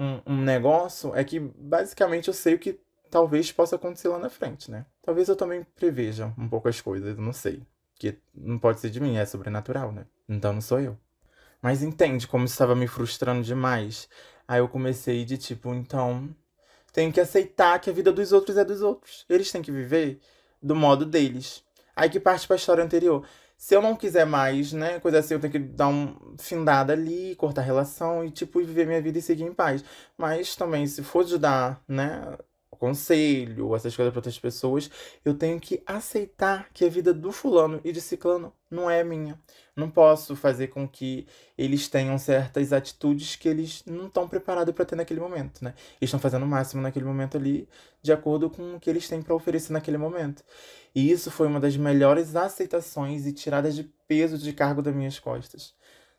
um, 0.00 0.22
um 0.26 0.40
negócio, 0.40 1.14
é 1.14 1.22
que 1.22 1.38
basicamente 1.38 2.28
eu 2.28 2.34
sei 2.34 2.54
o 2.54 2.58
que 2.58 2.80
talvez 3.10 3.52
possa 3.52 3.76
acontecer 3.76 4.08
lá 4.08 4.18
na 4.18 4.30
frente, 4.30 4.70
né? 4.70 4.86
Talvez 5.02 5.28
eu 5.28 5.36
também 5.36 5.62
preveja 5.76 6.32
um 6.38 6.48
pouco 6.48 6.68
as 6.68 6.80
coisas, 6.80 7.18
não 7.18 7.34
sei. 7.34 7.62
Que 7.96 8.18
não 8.34 8.58
pode 8.58 8.80
ser 8.80 8.88
de 8.88 8.98
mim, 8.98 9.18
é 9.18 9.26
sobrenatural, 9.26 9.92
né? 9.92 10.06
Então 10.26 10.54
não 10.54 10.62
sou 10.62 10.80
eu. 10.80 10.96
Mas 11.60 11.82
entende 11.82 12.26
como 12.26 12.46
isso 12.46 12.54
estava 12.54 12.74
me 12.74 12.86
frustrando 12.86 13.42
demais. 13.42 14.08
Aí 14.48 14.60
eu 14.60 14.68
comecei 14.68 15.22
de 15.26 15.36
tipo, 15.36 15.74
então, 15.74 16.34
tenho 16.94 17.12
que 17.12 17.20
aceitar 17.20 17.78
que 17.78 17.90
a 17.90 17.92
vida 17.92 18.10
dos 18.10 18.32
outros 18.32 18.56
é 18.56 18.64
dos 18.64 18.80
outros. 18.80 19.26
Eles 19.28 19.52
têm 19.52 19.60
que 19.60 19.70
viver 19.70 20.18
do 20.62 20.74
modo 20.74 21.04
deles. 21.04 21.62
Aí 21.94 22.08
que 22.08 22.18
parte 22.18 22.46
para 22.46 22.56
a 22.56 22.58
história 22.58 22.82
anterior 22.82 23.26
se 23.60 23.76
eu 23.76 23.82
não 23.82 23.94
quiser 23.94 24.24
mais, 24.24 24.72
né, 24.72 24.98
coisa 25.00 25.18
assim, 25.18 25.34
eu 25.34 25.40
tenho 25.40 25.52
que 25.52 25.58
dar 25.58 25.88
um 25.88 26.34
findada 26.38 26.94
ali, 26.94 27.36
cortar 27.36 27.60
relação 27.60 28.24
e, 28.24 28.30
tipo, 28.30 28.58
viver 28.60 28.86
minha 28.86 29.02
vida 29.02 29.18
e 29.18 29.22
seguir 29.22 29.44
em 29.44 29.52
paz. 29.52 29.84
Mas 30.16 30.56
também, 30.56 30.86
se 30.86 31.02
for 31.02 31.24
de 31.24 31.36
dar, 31.38 31.78
né, 31.86 32.38
conselho, 32.76 33.74
essas 33.74 33.94
coisas 33.94 34.12
para 34.12 34.18
outras 34.18 34.38
pessoas, 34.38 34.90
eu 35.24 35.34
tenho 35.34 35.58
que 35.60 35.82
aceitar 35.84 36.68
que 36.72 36.84
a 36.84 36.88
vida 36.88 37.12
do 37.12 37.32
fulano 37.32 37.80
e 37.84 37.92
de 37.92 38.00
ciclano 38.00 38.52
não 38.70 38.88
é 38.88 39.02
minha. 39.02 39.38
Não 39.74 39.90
posso 39.90 40.36
fazer 40.36 40.68
com 40.68 40.88
que 40.88 41.26
eles 41.58 41.88
tenham 41.88 42.16
certas 42.18 42.72
atitudes 42.72 43.36
que 43.36 43.48
eles 43.48 43.82
não 43.86 44.06
estão 44.06 44.28
preparados 44.28 44.74
para 44.74 44.84
ter 44.84 44.96
naquele 44.96 45.20
momento, 45.20 45.62
né? 45.64 45.74
Eles 46.00 46.08
estão 46.08 46.20
fazendo 46.20 46.44
o 46.44 46.48
máximo 46.48 46.80
naquele 46.80 47.04
momento 47.04 47.36
ali, 47.36 47.68
de 48.02 48.12
acordo 48.12 48.48
com 48.48 48.76
o 48.76 48.80
que 48.80 48.88
eles 48.88 49.08
têm 49.08 49.20
para 49.20 49.34
oferecer 49.34 49.72
naquele 49.72 49.98
momento. 49.98 50.44
E 50.94 51.10
isso 51.10 51.30
foi 51.30 51.46
uma 51.46 51.60
das 51.60 51.76
melhores 51.76 52.36
aceitações 52.36 53.26
e 53.26 53.32
tiradas 53.32 53.74
de 53.74 53.84
peso 54.06 54.38
de 54.38 54.52
cargo 54.52 54.82
das 54.82 54.94
minhas 54.94 55.18
costas. 55.18 55.74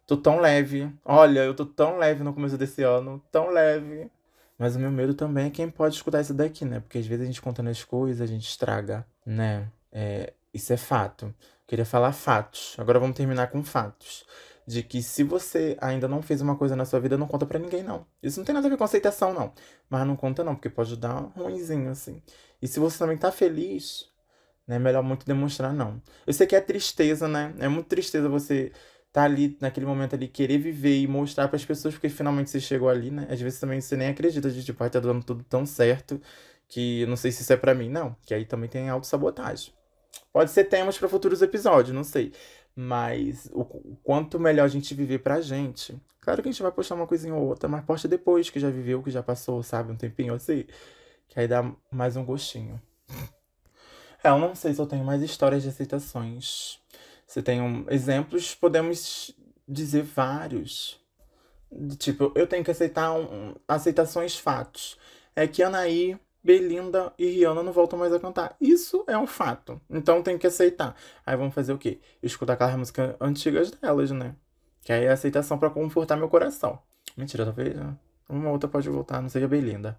Tô 0.06 0.18
tão 0.18 0.40
leve. 0.40 0.92
Olha, 1.06 1.42
eu 1.42 1.54
tô 1.56 1.66
tão 1.66 1.98
leve 1.98 2.24
no 2.24 2.34
começo 2.34 2.58
desse 2.58 2.84
ano, 2.84 3.22
tão 3.32 3.50
leve. 3.50 4.10
Mas 4.62 4.76
o 4.76 4.80
meu 4.80 4.92
medo 4.92 5.16
também 5.16 5.48
é 5.48 5.50
quem 5.50 5.68
pode 5.68 5.96
escutar 5.96 6.22
isso 6.22 6.36
daqui, 6.36 6.64
né? 6.66 6.82
Porque 6.82 7.00
às 7.00 7.08
vezes 7.08 7.24
a 7.24 7.26
gente 7.26 7.42
contando 7.42 7.72
as 7.72 7.84
coisas, 7.84 8.22
a 8.22 8.28
gente 8.28 8.48
estraga, 8.48 9.04
né? 9.26 9.68
É, 9.92 10.34
isso 10.54 10.72
é 10.72 10.78
fato. 10.78 11.34
Queria 11.66 11.84
falar 11.84 12.12
fatos. 12.12 12.76
Agora 12.78 13.00
vamos 13.00 13.18
terminar 13.18 13.48
com 13.48 13.64
fatos. 13.64 14.24
De 14.68 14.84
que 14.84 15.02
se 15.02 15.24
você 15.24 15.76
ainda 15.82 16.08
não 16.08 16.22
fez 16.22 16.42
uma 16.42 16.56
coisa 16.56 16.76
na 16.76 16.86
sua 16.86 17.00
vida, 17.00 17.18
não 17.18 17.26
conta 17.26 17.44
para 17.44 17.58
ninguém, 17.58 17.82
não. 17.82 18.06
Isso 18.22 18.40
não 18.40 18.46
tem 18.46 18.54
nada 18.54 18.68
a 18.68 18.70
ver 18.70 18.78
com 18.78 18.84
aceitação, 18.84 19.34
não. 19.34 19.52
Mas 19.90 20.06
não 20.06 20.16
conta, 20.16 20.44
não, 20.44 20.54
porque 20.54 20.70
pode 20.70 20.96
dar 20.96 21.16
ruimzinho, 21.36 21.90
assim. 21.90 22.22
E 22.62 22.68
se 22.68 22.80
você 22.80 23.00
também 23.00 23.18
tá 23.18 23.32
feliz, 23.32 24.12
né? 24.68 24.76
É 24.76 24.80
melhor 24.80 25.02
muito 25.02 25.26
demonstrar, 25.26 25.74
não. 25.74 26.00
Eu 26.28 26.34
sei 26.34 26.46
que 26.46 26.56
é 26.56 26.62
tristeza, 26.62 27.28
né? 27.28 27.52
É 27.58 27.68
muito 27.68 27.88
tristeza 27.88 28.30
você 28.30 28.72
tá 29.12 29.24
ali 29.24 29.58
naquele 29.60 29.86
momento 29.86 30.16
ali, 30.16 30.28
querer 30.28 30.58
viver 30.58 31.00
e 31.00 31.08
mostrar 31.08 31.48
para 31.48 31.58
as 31.58 31.66
pessoas 31.66 31.94
porque 31.94 32.10
finalmente 32.10 32.50
você 32.50 32.60
chegou 32.60 32.90
ali, 32.90 33.12
né? 33.12 33.28
Às 33.30 33.42
vezes 33.42 33.60
também 33.60 33.82
você 33.82 33.98
nem 33.98 34.10
acredita 34.10 34.50
de 34.50 34.64
tipo, 34.64 34.84
ai, 34.84 34.90
tá 34.90 35.00
dando 35.00 35.24
tudo 35.24 35.44
tão 35.44 35.66
certo 35.66 36.22
que 36.68 37.06
não 37.08 37.18
sei 37.18 37.32
se 37.32 37.42
isso 37.42 37.52
é 37.54 37.58
para 37.58 37.76
mim, 37.76 37.90
não. 37.90 38.16
Que 38.26 38.34
aí 38.34 38.46
também 38.46 38.70
tem 38.70 38.90
autossabotagem. 38.90 39.74
Pode 40.32 40.52
ser 40.52 40.66
temas 40.66 40.98
para 40.98 41.10
futuros 41.10 41.42
episódios, 41.42 41.94
não 41.94 42.04
sei. 42.04 42.32
Mas 42.74 43.50
o, 43.52 43.62
o, 43.62 43.98
quanto 44.02 44.40
melhor 44.40 44.64
a 44.66 44.68
gente 44.70 44.94
viver 44.96 45.20
pra 45.20 45.42
gente. 45.42 45.98
Claro 46.22 46.42
que 46.42 46.48
a 46.48 46.52
gente 46.52 46.62
vai 46.62 46.72
postar 46.72 46.96
uma 46.96 47.08
coisinha 47.08 47.36
ou 47.36 47.46
outra, 47.46 47.68
mas 47.68 47.84
posta 47.84 48.08
depois 48.08 48.50
que 48.50 48.60
já 48.60 48.70
viveu, 48.70 49.04
que 49.04 49.12
já 49.12 49.22
passou, 49.22 49.62
sabe? 49.62 49.92
Um 49.92 49.98
tempinho 49.98 50.34
assim. 50.34 50.66
Que 51.28 51.40
aí 51.40 51.48
dá 51.48 51.70
mais 51.92 52.16
um 52.16 52.24
gostinho. 52.24 52.82
É, 54.24 54.30
eu 54.30 54.38
não 54.38 54.54
sei 54.54 54.74
se 54.74 54.80
eu 54.80 54.86
tenho 54.86 55.04
mais 55.04 55.22
histórias 55.22 55.64
de 55.64 55.70
aceitações. 55.70 56.80
Você 57.32 57.42
tem 57.42 57.62
um, 57.62 57.86
exemplos, 57.88 58.54
podemos 58.54 59.34
dizer 59.66 60.04
vários. 60.04 61.00
Tipo, 61.98 62.30
eu 62.36 62.46
tenho 62.46 62.62
que 62.62 62.72
aceitar 62.72 63.14
um, 63.14 63.56
aceitações 63.66 64.38
fatos. 64.38 64.98
É 65.34 65.48
que 65.48 65.64
Anaí, 65.64 66.20
Belinda 66.44 67.14
e 67.18 67.26
Rihanna 67.28 67.64
não 67.64 67.72
voltam 67.72 67.98
mais 67.98 68.12
a 68.12 68.20
cantar. 68.20 68.58
Isso 68.60 69.06
é 69.08 69.18
um 69.18 69.26
fato. 69.26 69.80
Então 69.90 70.22
tem 70.22 70.38
que 70.38 70.46
aceitar. 70.46 70.94
Aí 71.26 71.38
vamos 71.38 71.56
fazer 71.56 71.72
o 71.72 71.78
quê? 71.78 72.02
Escutar 72.22 72.52
aquelas 72.52 72.76
músicas 72.76 73.16
antigas 73.22 73.72
delas, 73.72 74.12
né? 74.12 74.36
Que 74.82 74.92
aí 74.92 75.06
é 75.06 75.12
aceitação 75.12 75.58
para 75.58 75.70
confortar 75.70 76.18
meu 76.18 76.28
coração. 76.28 76.80
Mentira, 77.16 77.46
talvez. 77.46 77.74
Né? 77.74 77.96
Uma 78.28 78.50
outra 78.50 78.68
pode 78.68 78.90
voltar, 78.90 79.22
não 79.22 79.30
seja 79.30 79.48
Belinda. 79.48 79.98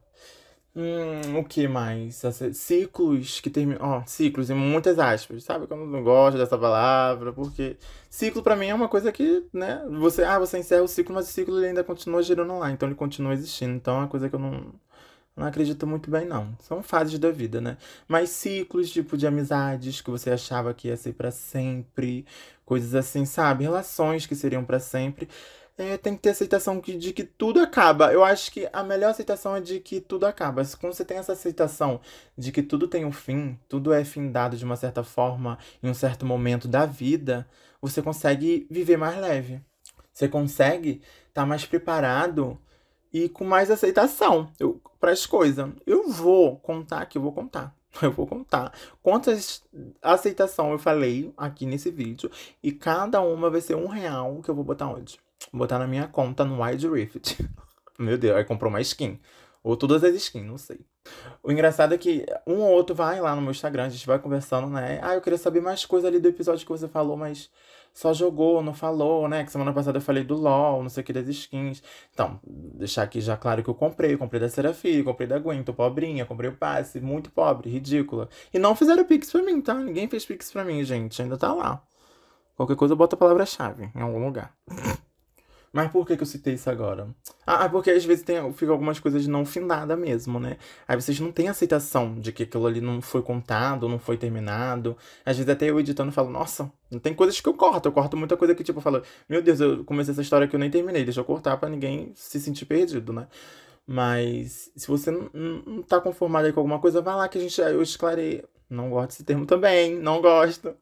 Hum, 0.75 1.39
o 1.39 1.45
que 1.45 1.69
mais? 1.69 2.23
Ciclos 2.55 3.41
que 3.41 3.51
terminam. 3.51 3.81
Ó, 3.83 4.03
ciclos 4.07 4.49
em 4.49 4.55
muitas 4.55 4.99
aspas. 4.99 5.45
Sabe 5.45 5.67
que 5.67 5.73
eu 5.73 5.77
não 5.77 6.03
gosto 6.03 6.39
dessa 6.39 6.57
palavra, 6.57 7.31
porque 7.33 7.77
ciclo 8.09 8.43
para 8.43 8.57
mim 8.57 8.69
é 8.69 8.75
uma 8.75 8.89
coisa 8.89 9.13
que, 9.13 9.47
né? 9.53 9.85
Você, 10.01 10.25
ah, 10.25 10.39
você 10.39 10.59
encerra 10.59 10.83
o 10.83 10.89
ciclo, 10.89 11.15
mas 11.15 11.29
o 11.29 11.33
ciclo 11.33 11.59
ele 11.59 11.67
ainda 11.69 11.85
continua 11.85 12.23
girando 12.23 12.59
lá, 12.59 12.71
então 12.71 12.89
ele 12.89 12.97
continua 12.97 13.35
existindo. 13.35 13.75
Então 13.75 13.97
é 13.97 13.99
uma 13.99 14.09
coisa 14.09 14.31
que 14.31 14.35
eu 14.35 14.39
não, 14.41 14.73
não 15.37 15.47
acredito 15.47 15.87
muito 15.87 16.11
bem, 16.11 16.27
não. 16.27 16.57
São 16.61 16.83
fases 16.83 17.19
da 17.19 17.31
vida, 17.31 17.61
né? 17.61 17.77
Mas 18.09 18.31
ciclos, 18.31 18.91
tipo, 18.91 19.17
de 19.19 19.27
amizades 19.27 20.01
que 20.01 20.11
você 20.11 20.31
achava 20.31 20.73
que 20.75 20.89
ia 20.89 20.97
ser 20.97 21.13
para 21.15 21.31
sempre, 21.31 22.27
coisas 22.65 22.95
assim, 22.95 23.27
sabe? 23.27 23.65
Relações 23.65 24.27
que 24.27 24.35
seriam 24.35 24.65
para 24.65 24.81
sempre 24.81 25.29
é, 25.83 25.97
tem 25.99 26.15
que 26.15 26.23
ter 26.23 26.31
aceitação 26.31 26.81
de 26.81 27.13
que 27.13 27.25
tudo 27.25 27.61
acaba. 27.61 28.13
Eu 28.13 28.25
acho 28.25 28.51
que 28.51 28.69
a 28.73 28.83
melhor 28.83 29.11
aceitação 29.11 29.57
é 29.57 29.61
de 29.61 29.81
que 29.81 30.01
tudo 30.01 30.27
acaba. 30.27 30.63
Quando 30.81 30.93
você 30.93 31.05
tem 31.05 31.19
essa 31.19 31.33
aceitação 31.33 32.01
de 32.37 32.53
que 32.53 32.63
tudo 32.63 32.89
tem 32.89 33.05
um 33.05 33.13
fim, 33.13 33.59
tudo 33.69 33.93
é 33.93 34.05
findado 34.05 34.57
de 34.57 34.65
uma 34.65 34.77
certa 34.77 35.03
forma 35.03 35.59
em 35.83 35.89
um 35.89 35.95
certo 35.95 36.25
momento 36.27 36.69
da 36.69 36.87
vida, 36.87 37.47
você 37.81 38.01
consegue 38.03 38.67
viver 38.71 38.97
mais 38.97 39.19
leve. 39.19 39.61
Você 40.13 40.29
consegue 40.29 41.03
estar 41.29 41.43
tá 41.43 41.47
mais 41.47 41.65
preparado 41.65 42.59
e 43.13 43.29
com 43.29 43.45
mais 43.45 43.71
aceitação 43.71 44.51
para 45.01 45.11
as 45.13 45.27
coisas. 45.27 45.71
Eu 45.87 46.09
vou 46.09 46.57
contar 46.59 47.01
aqui, 47.03 47.19
eu 47.19 47.23
vou 47.23 47.33
contar. 47.33 47.75
Eu 48.01 48.11
vou 48.11 48.27
contar 48.27 48.73
quantas 49.03 49.63
aceitação 50.01 50.73
eu 50.73 50.79
falei 50.79 51.31
aqui 51.37 51.67
nesse 51.67 51.91
vídeo 51.91 52.31
e 52.63 52.73
cada 52.73 53.21
uma 53.21 53.51
vai 53.51 53.61
ser 53.61 53.75
um 53.75 53.87
real 53.87 54.41
que 54.43 54.49
eu 54.49 54.55
vou 54.55 54.65
botar 54.65 54.87
onde. 54.87 55.21
Botar 55.53 55.79
na 55.79 55.87
minha 55.87 56.07
conta 56.09 56.45
no 56.45 56.63
Wild 56.63 56.89
Rift. 56.89 57.39
Meu 57.99 58.19
Deus, 58.19 58.37
aí 58.37 58.45
comprou 58.45 58.69
uma 58.69 58.81
skin. 58.81 59.21
Ou 59.63 59.77
todas 59.77 60.03
as 60.03 60.15
skins, 60.15 60.45
não 60.45 60.59
sei. 60.59 60.81
O 61.43 61.53
engraçado 61.53 61.95
é 61.95 61.99
que 61.99 62.27
um 62.47 62.59
ou 62.61 62.71
outro 62.71 62.95
vai 62.95 63.21
lá 63.21 63.35
no 63.35 63.43
meu 63.43 63.51
Instagram, 63.53 63.87
a 63.87 63.89
gente 63.89 64.07
vai 64.07 64.19
conversando, 64.19 64.69
né? 64.69 65.01
Ah, 65.03 65.15
eu 65.15 65.21
queria 65.21 65.39
saber 65.39 65.61
mais 65.61 65.85
coisa 65.85 66.09
ali 66.09 66.19
do 66.19 66.29
episódio 66.29 66.65
que 66.65 66.73
você 66.73 66.89
falou, 66.89 67.17
mas 67.17 67.49
só 67.95 68.13
jogou, 68.13 68.63
não 68.63 68.75
falou, 68.75 69.29
né? 69.29 69.45
Que 69.45 69.53
semana 69.53 69.73
passada 69.73 69.99
eu 69.99 70.03
falei 70.03 70.25
do 70.25 70.35
LOL, 70.35 70.83
não 70.83 70.89
sei 70.89 71.03
o 71.03 71.05
que, 71.05 71.13
das 71.13 71.29
skins. 71.29 71.83
Então, 72.13 72.41
deixar 72.45 73.03
aqui 73.03 73.21
já 73.21 73.37
claro 73.37 73.63
que 73.63 73.71
eu 73.71 73.75
comprei. 73.75 74.15
Eu 74.15 74.19
comprei 74.19 74.41
da 74.41 74.49
Serafim, 74.49 75.05
comprei 75.05 75.29
da 75.29 75.39
Gwen, 75.39 75.63
tô 75.63 75.75
pobrinha, 75.75 76.25
comprei 76.25 76.51
o 76.51 76.57
passe, 76.57 77.01
muito 77.01 77.31
pobre, 77.31 77.71
ridícula. 77.71 78.29
E 78.53 78.59
não 78.59 78.75
fizeram 78.75 79.05
pix 79.05 79.31
pra 79.31 79.43
mim, 79.43 79.61
tá? 79.61 79.75
Ninguém 79.75 80.09
fez 80.09 80.25
pix 80.25 80.51
pra 80.53 80.65
mim, 80.65 80.83
gente. 80.85 81.21
Ainda 81.23 81.37
tá 81.37 81.53
lá. 81.53 81.83
Qualquer 82.57 82.77
coisa, 82.77 82.97
bota 82.97 83.17
a 83.17 83.19
palavra-chave 83.19 83.91
em 83.95 84.01
algum 84.01 84.25
lugar. 84.25 84.55
Mas 85.73 85.91
por 85.91 86.07
que, 86.07 86.17
que 86.17 86.23
eu 86.23 86.27
citei 86.27 86.55
isso 86.55 86.69
agora? 86.69 87.09
Ah, 87.47 87.67
porque 87.67 87.91
às 87.91 88.05
vezes 88.05 88.23
tem, 88.23 88.53
fica 88.53 88.71
algumas 88.71 89.01
coisas 89.01 89.27
não 89.27 89.45
findadas 89.47 89.99
mesmo, 89.99 90.39
né? 90.39 90.59
Aí 90.87 91.01
vocês 91.01 91.19
não 91.19 91.33
têm 91.33 91.49
aceitação 91.49 92.21
de 92.21 92.31
que 92.31 92.43
aquilo 92.43 92.67
ali 92.67 92.81
não 92.81 93.01
foi 93.01 93.23
contado, 93.23 93.89
não 93.89 93.99
foi 93.99 94.19
terminado. 94.19 94.95
Às 95.25 95.39
vezes 95.39 95.49
até 95.49 95.71
eu 95.71 95.81
editando 95.81 96.13
falo, 96.13 96.29
nossa, 96.29 96.71
não 96.91 96.99
tem 96.99 97.15
coisas 97.15 97.41
que 97.41 97.49
eu 97.49 97.55
corto. 97.55 97.89
Eu 97.89 97.93
corto 97.93 98.19
muita 98.19 98.37
coisa 98.37 98.55
que, 98.55 98.63
tipo, 98.63 98.79
eu 98.79 98.83
falo, 98.83 99.03
meu 99.27 99.41
Deus, 99.41 99.61
eu 99.61 99.83
comecei 99.85 100.13
essa 100.13 100.21
história 100.21 100.47
que 100.47 100.55
eu 100.55 100.61
nem 100.61 100.71
terminei, 100.71 101.05
deixa 101.05 101.21
eu 101.21 101.25
cortar 101.25 101.57
pra 101.57 101.71
ninguém 101.71 102.13
se 102.15 102.39
sentir 102.39 102.67
perdido, 102.67 103.13
né? 103.13 103.27
Mas 103.87 104.71
se 104.77 104.87
você 104.87 105.11
não, 105.11 105.31
não 105.33 105.83
tá 105.83 106.01
conformado 106.01 106.47
aí 106.47 106.53
com 106.53 106.61
alguma 106.61 106.79
coisa, 106.81 107.01
vai 107.01 107.17
lá 107.17 107.29
que 107.29 107.39
a 107.39 107.41
gente 107.41 107.59
eu 107.61 107.83
esclarei. 107.83 108.45
Não 108.69 108.91
gosto 108.91 109.09
desse 109.09 109.25
termo 109.25 109.45
também, 109.47 109.99
não 109.99 110.21
gosto 110.23 110.75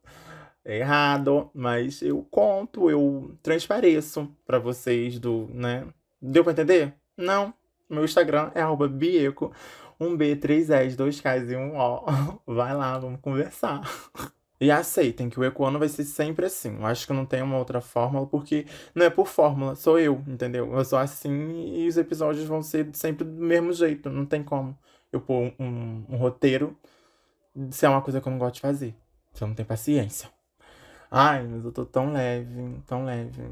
é 0.64 0.78
errado, 0.78 1.50
mas 1.54 2.02
eu 2.02 2.26
conto, 2.30 2.90
eu 2.90 3.36
transpareço 3.42 4.28
para 4.46 4.58
vocês 4.58 5.18
do, 5.18 5.48
né? 5.52 5.86
Deu 6.20 6.44
para 6.44 6.52
entender? 6.52 6.94
Não. 7.16 7.52
Meu 7.88 8.04
Instagram 8.04 8.50
é 8.54 8.62
bieco, 8.88 9.52
um 9.98 10.16
B, 10.16 10.36
três 10.36 10.70
S, 10.70 10.96
dois 10.96 11.20
Ks 11.20 11.50
e 11.50 11.56
um 11.56 11.76
O. 11.76 12.04
Vai 12.46 12.74
lá, 12.74 12.98
vamos 12.98 13.20
conversar. 13.20 13.82
E 14.60 14.70
aceitem 14.70 15.30
que 15.30 15.40
o 15.40 15.44
ecoano 15.44 15.78
vai 15.78 15.88
ser 15.88 16.04
sempre 16.04 16.44
assim. 16.44 16.76
Eu 16.76 16.84
acho 16.84 17.06
que 17.06 17.14
não 17.14 17.24
tem 17.24 17.40
uma 17.40 17.56
outra 17.56 17.80
fórmula, 17.80 18.26
porque 18.26 18.66
não 18.94 19.06
é 19.06 19.10
por 19.10 19.26
fórmula, 19.26 19.74
sou 19.74 19.98
eu, 19.98 20.22
entendeu? 20.28 20.70
Eu 20.74 20.84
sou 20.84 20.98
assim 20.98 21.78
e 21.78 21.88
os 21.88 21.96
episódios 21.96 22.44
vão 22.46 22.62
ser 22.62 22.86
sempre 22.92 23.24
do 23.24 23.42
mesmo 23.42 23.72
jeito. 23.72 24.10
Não 24.10 24.26
tem 24.26 24.42
como 24.42 24.76
eu 25.10 25.20
pôr 25.20 25.54
um, 25.58 25.64
um, 25.64 26.04
um 26.10 26.16
roteiro 26.16 26.76
se 27.70 27.86
é 27.86 27.88
uma 27.88 28.02
coisa 28.02 28.20
que 28.20 28.28
eu 28.28 28.30
não 28.30 28.38
gosto 28.38 28.56
de 28.56 28.60
fazer. 28.60 28.94
Se 29.32 29.42
eu 29.42 29.48
não 29.48 29.54
tenho 29.54 29.66
paciência. 29.66 30.28
Ai, 31.10 31.46
mas 31.46 31.64
eu 31.64 31.72
tô 31.72 31.84
tão 31.84 32.12
leve, 32.12 32.80
tão 32.86 33.04
leve. 33.04 33.42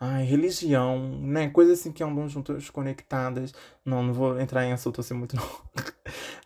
Ai, 0.00 0.24
religião, 0.24 0.98
né? 1.22 1.48
Coisas 1.50 1.80
assim 1.80 1.92
que 1.92 2.02
andam 2.04 2.28
juntas 2.28 2.70
conectadas. 2.70 3.54
Não, 3.84 4.02
não 4.02 4.12
vou 4.14 4.40
entrar 4.40 4.64
em 4.64 4.72
assunto 4.72 5.00
assim 5.00 5.14
muito, 5.14 5.36
não. 5.36 5.48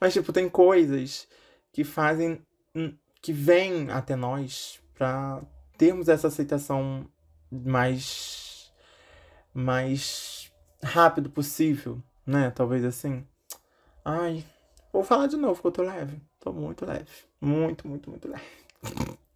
Mas, 0.00 0.12
tipo, 0.14 0.33
tem 0.33 0.48
coisas 0.48 1.28
que 1.72 1.85
fazem. 1.85 2.40
Hum, 2.74 2.94
que 3.22 3.33
vêm 3.33 3.90
até 3.90 4.16
nós 4.16 4.80
pra 4.94 5.42
termos 5.78 6.09
essa 6.09 6.28
aceitação 6.28 7.06
mais. 7.50 8.72
mais 9.54 10.52
rápido 10.83 11.30
possível, 11.30 12.02
né? 12.26 12.50
Talvez 12.50 12.85
assim. 12.85 13.26
Ai, 14.04 14.44
vou 14.92 15.04
falar 15.04 15.26
de 15.28 15.37
novo 15.37 15.61
que 15.61 15.66
eu 15.68 15.72
tô 15.72 15.83
leve. 15.83 16.20
Tô 16.40 16.52
muito 16.52 16.87
leve. 16.87 17.09
Muito, 17.40 17.88
muito, 17.88 18.11
muito 18.11 18.28
leve. 18.28 18.44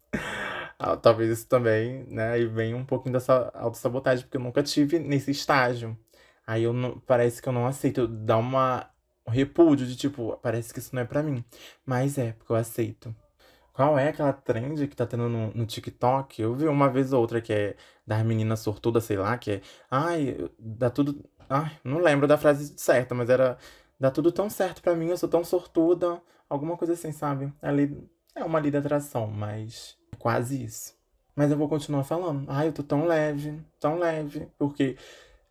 Ah, 0.79 0.97
talvez 0.97 1.29
isso 1.31 1.47
também, 1.47 2.05
né? 2.07 2.31
Aí 2.33 2.45
vem 2.45 2.73
um 2.73 2.85
pouquinho 2.85 3.13
dessa 3.13 3.51
autossabotagem, 3.55 4.25
porque 4.25 4.37
eu 4.37 4.41
nunca 4.41 4.61
tive 4.63 4.99
nesse 4.99 5.31
estágio. 5.31 5.97
Aí 6.45 6.63
eu 6.63 6.73
não, 6.73 6.99
parece 6.99 7.41
que 7.41 7.49
eu 7.49 7.53
não 7.53 7.65
aceito. 7.67 8.07
Dá 8.07 8.37
uma 8.37 8.89
um 9.27 9.31
repúdio 9.31 9.87
de 9.87 9.95
tipo, 9.95 10.37
parece 10.41 10.73
que 10.73 10.79
isso 10.79 10.93
não 10.95 11.01
é 11.01 11.05
para 11.05 11.23
mim. 11.23 11.43
Mas 11.85 12.17
é, 12.17 12.33
porque 12.33 12.51
eu 12.51 12.55
aceito. 12.55 13.15
Qual 13.73 13.97
é 13.99 14.09
aquela 14.09 14.33
trend 14.33 14.87
que 14.87 14.95
tá 14.95 15.05
tendo 15.05 15.27
no, 15.29 15.51
no 15.53 15.65
TikTok? 15.65 16.41
Eu 16.41 16.55
vi 16.55 16.67
uma 16.67 16.89
vez 16.89 17.11
ou 17.13 17.21
outra 17.21 17.41
que 17.41 17.51
é 17.53 17.75
das 18.07 18.23
meninas 18.25 18.59
sortudas, 18.61 19.03
sei 19.05 19.17
lá, 19.17 19.37
que 19.37 19.51
é. 19.53 19.61
Ai, 19.91 20.37
dá 20.59 20.89
tudo. 20.89 21.23
Ai, 21.49 21.71
não 21.83 21.99
lembro 21.99 22.27
da 22.27 22.37
frase 22.37 22.73
certa, 22.77 23.13
mas 23.15 23.29
era. 23.29 23.57
Dá 23.99 24.11
tudo 24.11 24.31
tão 24.31 24.49
certo 24.49 24.81
para 24.81 24.95
mim, 24.95 25.07
eu 25.09 25.17
sou 25.17 25.29
tão 25.29 25.43
sortuda. 25.43 26.21
Alguma 26.49 26.77
coisa 26.77 26.93
assim, 26.93 27.11
sabe? 27.11 27.51
Ali 27.61 27.97
é 28.35 28.43
uma 28.43 28.59
lida 28.59 28.79
atração, 28.79 29.27
mas 29.27 29.97
quase 30.25 30.63
isso. 30.63 30.95
Mas 31.35 31.51
eu 31.51 31.57
vou 31.57 31.69
continuar 31.69 32.03
falando. 32.03 32.49
Ai, 32.49 32.69
eu 32.69 32.73
tô 32.73 32.81
tão 32.81 33.05
leve, 33.05 33.61
tão 33.79 33.99
leve. 33.99 34.47
Porque 34.57 34.97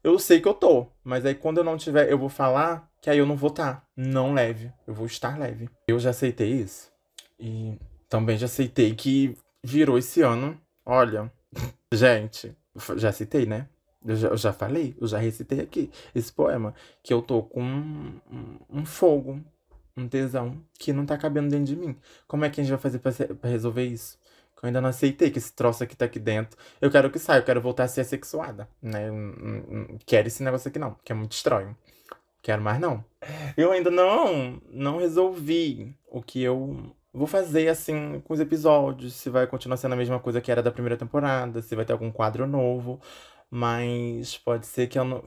eu 0.03 0.19
sei 0.19 0.41
que 0.41 0.49
eu 0.49 0.55
tô. 0.55 0.89
Mas 1.05 1.25
aí 1.25 1.33
quando 1.33 1.59
eu 1.59 1.65
não 1.65 1.77
tiver, 1.77 2.11
eu 2.11 2.19
vou 2.19 2.29
falar 2.29 2.91
que 3.01 3.09
aí 3.09 3.19
eu 3.19 3.25
não 3.25 3.37
vou 3.37 3.51
estar. 3.51 3.75
Tá. 3.77 3.87
Não 3.97 4.35
leve. 4.35 4.73
Eu 4.85 4.93
vou 4.93 5.07
estar 5.07 5.39
leve. 5.39 5.71
Eu 5.87 6.01
já 6.01 6.11
aceitei 6.11 6.55
isso. 6.55 6.91
E 7.39 7.79
também 8.09 8.37
já 8.37 8.47
aceitei 8.47 8.97
que 8.97 9.39
virou 9.63 9.97
esse 9.97 10.23
ano. 10.23 10.61
Olha, 10.85 11.33
gente, 11.95 12.53
já 12.97 13.13
citei, 13.13 13.47
né? 13.47 13.69
Eu 14.05 14.17
já, 14.17 14.29
eu 14.31 14.37
já 14.37 14.53
falei, 14.53 14.97
eu 15.01 15.07
já 15.07 15.19
recitei 15.19 15.61
aqui 15.61 15.89
esse 16.13 16.33
poema. 16.33 16.75
Que 17.01 17.15
eu 17.15 17.23
tô 17.23 17.45
com 17.45 17.63
um, 17.63 18.21
um, 18.69 18.85
fogo, 18.85 19.41
um 19.97 20.09
tesão 20.09 20.61
que 20.81 20.93
não 20.93 21.07
tá 21.07 21.17
cabendo 21.17 21.49
dentro 21.49 21.67
de 21.67 21.77
mim. 21.77 21.97
Como 22.27 22.45
é 22.45 22.51
que 22.51 22.61
a 22.61 22.65
gente 22.65 22.73
vai 22.73 22.81
fazer 22.81 22.99
pra, 22.99 23.13
pra 23.37 23.49
resolver 23.49 23.85
isso? 23.85 24.19
Eu 24.65 24.69
ainda 24.69 24.81
não 24.81 24.89
aceitei 24.89 25.31
que 25.31 25.39
esse 25.39 25.53
troço 25.53 25.85
aqui 25.85 25.95
tá 25.95 26.07
aqui 26.07 26.19
dentro. 26.19 26.59
Eu 26.81 26.91
quero 26.91 27.11
que 27.11 27.19
saia, 27.19 27.41
eu 27.41 27.45
quero 27.45 27.61
voltar 27.61 27.85
a 27.85 27.89
ser 27.89 28.01
assexuada, 28.01 28.67
né? 28.81 29.09
Eu, 29.09 29.13
não 29.13 29.99
quero 30.07 30.27
esse 30.27 30.43
negócio 30.43 30.69
aqui 30.71 30.79
não, 30.79 30.97
que 31.05 31.13
é 31.13 31.15
muito 31.15 31.33
estranho. 31.33 31.77
Quero 32.41 32.63
mais 32.63 32.81
não. 32.81 33.05
Eu 33.59 33.73
ainda 33.73 33.91
não, 33.91 34.59
não 34.71 34.97
resolvi 34.97 35.95
o 36.11 36.23
que 36.23 36.43
eu 36.43 36.95
vou 37.13 37.27
fazer 37.27 37.69
assim 37.69 38.23
com 38.25 38.33
os 38.33 38.41
episódios. 38.41 39.13
Se 39.13 39.29
vai 39.29 39.47
continuar 39.47 39.77
sendo 39.77 39.93
a 39.93 39.97
mesma 39.97 40.19
coisa 40.19 40.41
que 40.41 40.51
era 40.51 40.63
da 40.63 40.71
primeira 40.71 40.97
temporada, 40.97 41.61
se 41.61 41.77
vai 41.77 41.85
ter 41.85 41.93
algum 41.93 42.11
quadro 42.11 42.47
novo. 42.47 42.99
Mas 43.51 44.39
pode 44.39 44.67
ser 44.67 44.87
que 44.87 44.99
ano, 44.99 45.23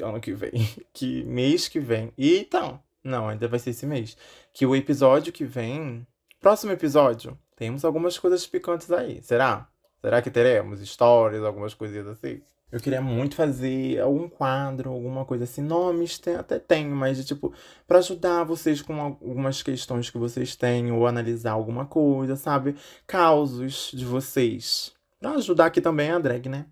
ano 0.00 0.20
que 0.20 0.32
vem, 0.32 0.52
que 0.94 1.24
mês 1.24 1.66
que 1.66 1.80
vem. 1.80 2.12
E 2.16 2.38
então, 2.38 2.80
não, 3.02 3.28
ainda 3.28 3.48
vai 3.48 3.58
ser 3.58 3.70
esse 3.70 3.84
mês. 3.84 4.16
Que 4.52 4.64
o 4.64 4.76
episódio 4.76 5.32
que 5.32 5.44
vem, 5.44 6.06
próximo 6.40 6.72
episódio, 6.72 7.38
temos 7.56 7.84
algumas 7.84 8.18
coisas 8.18 8.46
picantes 8.46 8.90
aí. 8.90 9.22
Será? 9.22 9.68
Será 10.00 10.22
que 10.22 10.30
teremos 10.30 10.80
histórias, 10.80 11.42
algumas 11.42 11.74
coisinhas 11.74 12.06
assim? 12.06 12.40
Eu 12.70 12.80
queria 12.80 13.00
muito 13.00 13.36
fazer 13.36 14.00
algum 14.00 14.28
quadro, 14.28 14.90
alguma 14.90 15.24
coisa 15.24 15.44
assim. 15.44 15.62
Nomes 15.62 16.18
tem, 16.18 16.34
até 16.34 16.58
tenho, 16.58 16.94
mas 16.94 17.16
de 17.16 17.24
tipo, 17.24 17.52
para 17.86 17.98
ajudar 17.98 18.44
vocês 18.44 18.82
com 18.82 19.00
algumas 19.00 19.62
questões 19.62 20.10
que 20.10 20.18
vocês 20.18 20.56
têm, 20.56 20.90
ou 20.90 21.06
analisar 21.06 21.52
alguma 21.52 21.86
coisa, 21.86 22.34
sabe? 22.36 22.76
Causos 23.06 23.92
de 23.94 24.04
vocês. 24.04 24.92
Pra 25.20 25.32
ajudar 25.32 25.66
aqui 25.66 25.80
também 25.80 26.10
a 26.10 26.18
drag, 26.18 26.48
né? 26.48 26.66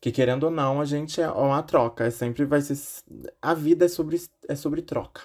Que 0.00 0.10
querendo 0.10 0.44
ou 0.44 0.50
não, 0.50 0.80
a 0.80 0.84
gente 0.84 1.20
é 1.20 1.30
uma 1.30 1.62
troca. 1.62 2.04
É 2.04 2.10
sempre 2.10 2.44
vai 2.44 2.60
ser. 2.60 2.76
A 3.40 3.54
vida 3.54 3.84
é 3.84 3.88
sobre, 3.88 4.20
é 4.48 4.54
sobre 4.54 4.82
troca. 4.82 5.22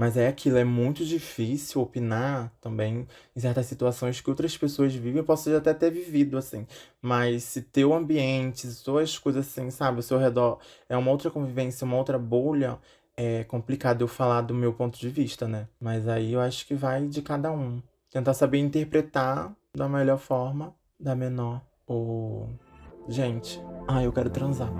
Mas 0.00 0.16
é 0.16 0.28
aquilo, 0.28 0.56
é 0.56 0.64
muito 0.64 1.04
difícil 1.04 1.82
opinar 1.82 2.50
também 2.58 3.06
em 3.36 3.40
certas 3.40 3.66
situações 3.66 4.18
que 4.18 4.30
outras 4.30 4.56
pessoas 4.56 4.94
vivem. 4.94 5.18
Eu 5.18 5.24
posso 5.24 5.54
até 5.54 5.74
ter 5.74 5.90
vivido, 5.90 6.38
assim. 6.38 6.66
Mas 7.02 7.44
se 7.44 7.60
teu 7.60 7.92
ambiente, 7.92 8.66
suas 8.68 9.18
coisas 9.18 9.46
assim, 9.46 9.70
sabe, 9.70 10.00
o 10.00 10.02
seu 10.02 10.16
redor 10.16 10.58
é 10.88 10.96
uma 10.96 11.10
outra 11.10 11.30
convivência, 11.30 11.84
uma 11.84 11.98
outra 11.98 12.18
bolha, 12.18 12.78
é 13.14 13.44
complicado 13.44 14.00
eu 14.00 14.08
falar 14.08 14.40
do 14.40 14.54
meu 14.54 14.72
ponto 14.72 14.98
de 14.98 15.10
vista, 15.10 15.46
né? 15.46 15.68
Mas 15.78 16.08
aí 16.08 16.32
eu 16.32 16.40
acho 16.40 16.66
que 16.66 16.74
vai 16.74 17.06
de 17.06 17.20
cada 17.20 17.52
um. 17.52 17.82
Tentar 18.10 18.32
saber 18.32 18.56
interpretar 18.56 19.54
da 19.76 19.86
melhor 19.86 20.16
forma, 20.16 20.74
da 20.98 21.14
menor. 21.14 21.60
Ou. 21.86 22.48
Gente, 23.06 23.60
ah, 23.86 24.02
eu 24.02 24.10
quero 24.14 24.30
transar. 24.30 24.72